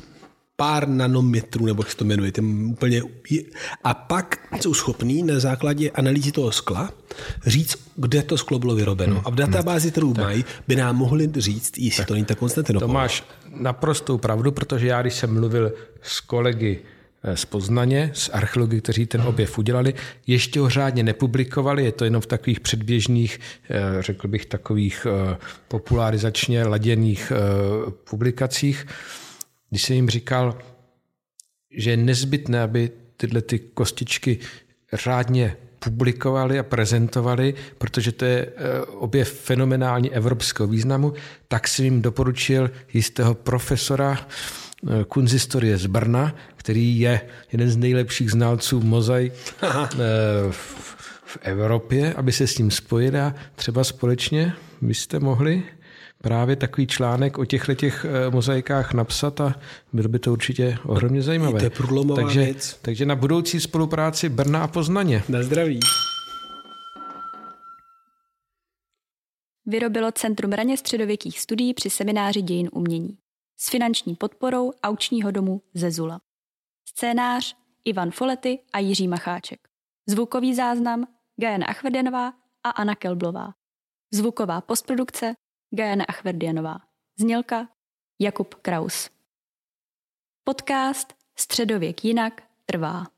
pár 0.56 0.88
nanometrů, 0.88 1.66
nebo 1.66 1.82
jak 1.82 1.90
se 1.90 1.96
to 1.96 2.04
jmenuje, 2.04 2.32
tím 2.32 2.70
úplně, 2.70 3.02
a 3.84 3.94
pak 3.94 4.56
jsou 4.60 4.74
schopní 4.74 5.22
na 5.22 5.40
základě 5.40 5.90
analýzy 5.90 6.32
toho 6.32 6.52
skla 6.52 6.90
říct, 7.46 7.76
kde 7.96 8.22
to 8.22 8.38
sklo 8.38 8.58
bylo 8.58 8.74
vyrobeno. 8.74 9.14
Hmm. 9.14 9.22
A 9.24 9.30
v 9.30 9.34
databázi, 9.34 9.90
kterou 9.90 10.14
tak. 10.14 10.24
mají, 10.24 10.44
by 10.68 10.76
nám 10.76 10.96
mohli 10.96 11.30
říct, 11.36 11.78
jestli 11.78 12.00
tak. 12.00 12.08
to 12.08 12.14
není 12.14 12.26
tak 12.26 12.38
Konstantinopol. 12.38 12.88
To 12.88 12.92
máš 12.94 13.24
naprostou 13.56 14.18
pravdu, 14.18 14.52
protože 14.52 14.86
já, 14.86 15.02
když 15.02 15.14
jsem 15.14 15.34
mluvil 15.34 15.72
s 16.02 16.20
kolegy 16.20 16.82
z 17.34 17.44
Poznaně, 17.44 18.10
z 18.14 18.30
archeologi, 18.32 18.80
kteří 18.80 19.06
ten 19.06 19.20
objev 19.20 19.58
udělali. 19.58 19.94
Ještě 20.26 20.60
ho 20.60 20.70
řádně 20.70 21.02
nepublikovali, 21.02 21.84
je 21.84 21.92
to 21.92 22.04
jenom 22.04 22.22
v 22.22 22.26
takových 22.26 22.60
předběžných, 22.60 23.40
eh, 23.70 24.02
řekl 24.02 24.28
bych, 24.28 24.46
takových 24.46 25.06
eh, 25.06 25.36
popularizačně 25.68 26.64
laděných 26.64 27.32
publikacích. 28.10 28.86
Když 29.70 29.82
jsem 29.82 29.96
jim 29.96 30.10
říkal, 30.10 30.58
že 31.76 31.90
je 31.90 31.96
nezbytné, 31.96 32.62
aby 32.62 32.90
tyhle 33.16 33.42
ty 33.42 33.58
kostičky 33.58 34.38
řádně 34.92 35.56
publikovali 35.78 36.58
a 36.58 36.62
prezentovali, 36.62 37.54
protože 37.78 38.12
to 38.12 38.24
je 38.24 38.52
objev 38.86 39.32
fenomenální 39.32 40.12
evropského 40.12 40.66
významu, 40.66 41.12
tak 41.48 41.68
jsem 41.68 41.84
jim 41.84 42.02
doporučil 42.02 42.70
jistého 42.92 43.34
profesora 43.34 44.26
kunzistorie 45.08 45.78
z 45.78 45.86
Brna, 45.86 46.34
který 46.64 47.00
je 47.00 47.20
jeden 47.52 47.70
z 47.70 47.76
nejlepších 47.76 48.30
znalců 48.30 48.80
mozaik 48.80 49.32
eh, 49.62 49.96
v 51.24 51.38
Evropě, 51.40 52.14
aby 52.14 52.32
se 52.32 52.46
s 52.46 52.58
ním 52.58 52.70
spojili 52.70 53.20
a 53.20 53.34
třeba 53.54 53.84
společně 53.84 54.52
byste 54.80 55.20
mohli 55.20 55.62
právě 56.22 56.56
takový 56.56 56.86
článek 56.86 57.38
o 57.38 57.44
těchto 57.44 57.74
těch 57.74 58.06
eh, 58.08 58.30
mozaikách 58.30 58.94
napsat 58.94 59.40
a 59.40 59.54
bylo 59.92 60.08
by 60.08 60.18
to 60.18 60.32
určitě 60.32 60.78
ohromně 60.86 61.22
zajímavé. 61.22 61.58
To 61.58 61.64
je 61.64 61.70
takže, 62.14 62.40
věc. 62.40 62.78
takže 62.82 63.06
na 63.06 63.16
budoucí 63.16 63.60
spolupráci 63.60 64.28
Brna 64.28 64.62
a 64.62 64.66
Poznaně. 64.66 65.22
Na 65.28 65.42
zdraví. 65.42 65.80
Vyrobilo 69.66 70.12
Centrum 70.12 70.52
raně 70.52 70.76
středověkých 70.76 71.40
studií 71.40 71.74
při 71.74 71.90
semináři 71.90 72.42
dějin 72.42 72.68
umění 72.72 73.16
s 73.56 73.70
finanční 73.70 74.14
podporou 74.14 74.72
aučního 74.82 75.30
domu 75.30 75.62
Zezula. 75.74 76.20
Scénář 76.96 77.56
Ivan 77.84 78.10
Folety 78.10 78.58
a 78.72 78.78
Jiří 78.78 79.08
Macháček. 79.08 79.68
Zvukový 80.08 80.54
záznam 80.54 81.06
Gajana 81.36 81.66
Achverdianová 81.66 82.32
a 82.64 82.70
Anna 82.70 82.94
Kelblová. 82.94 83.54
Zvuková 84.12 84.60
postprodukce 84.60 85.34
Gajana 85.70 86.04
Achverdianová. 86.08 86.78
Znělka 87.18 87.68
Jakub 88.20 88.54
Kraus. 88.54 89.10
Podcast 90.44 91.14
Středověk 91.38 92.04
jinak 92.04 92.42
trvá. 92.66 93.13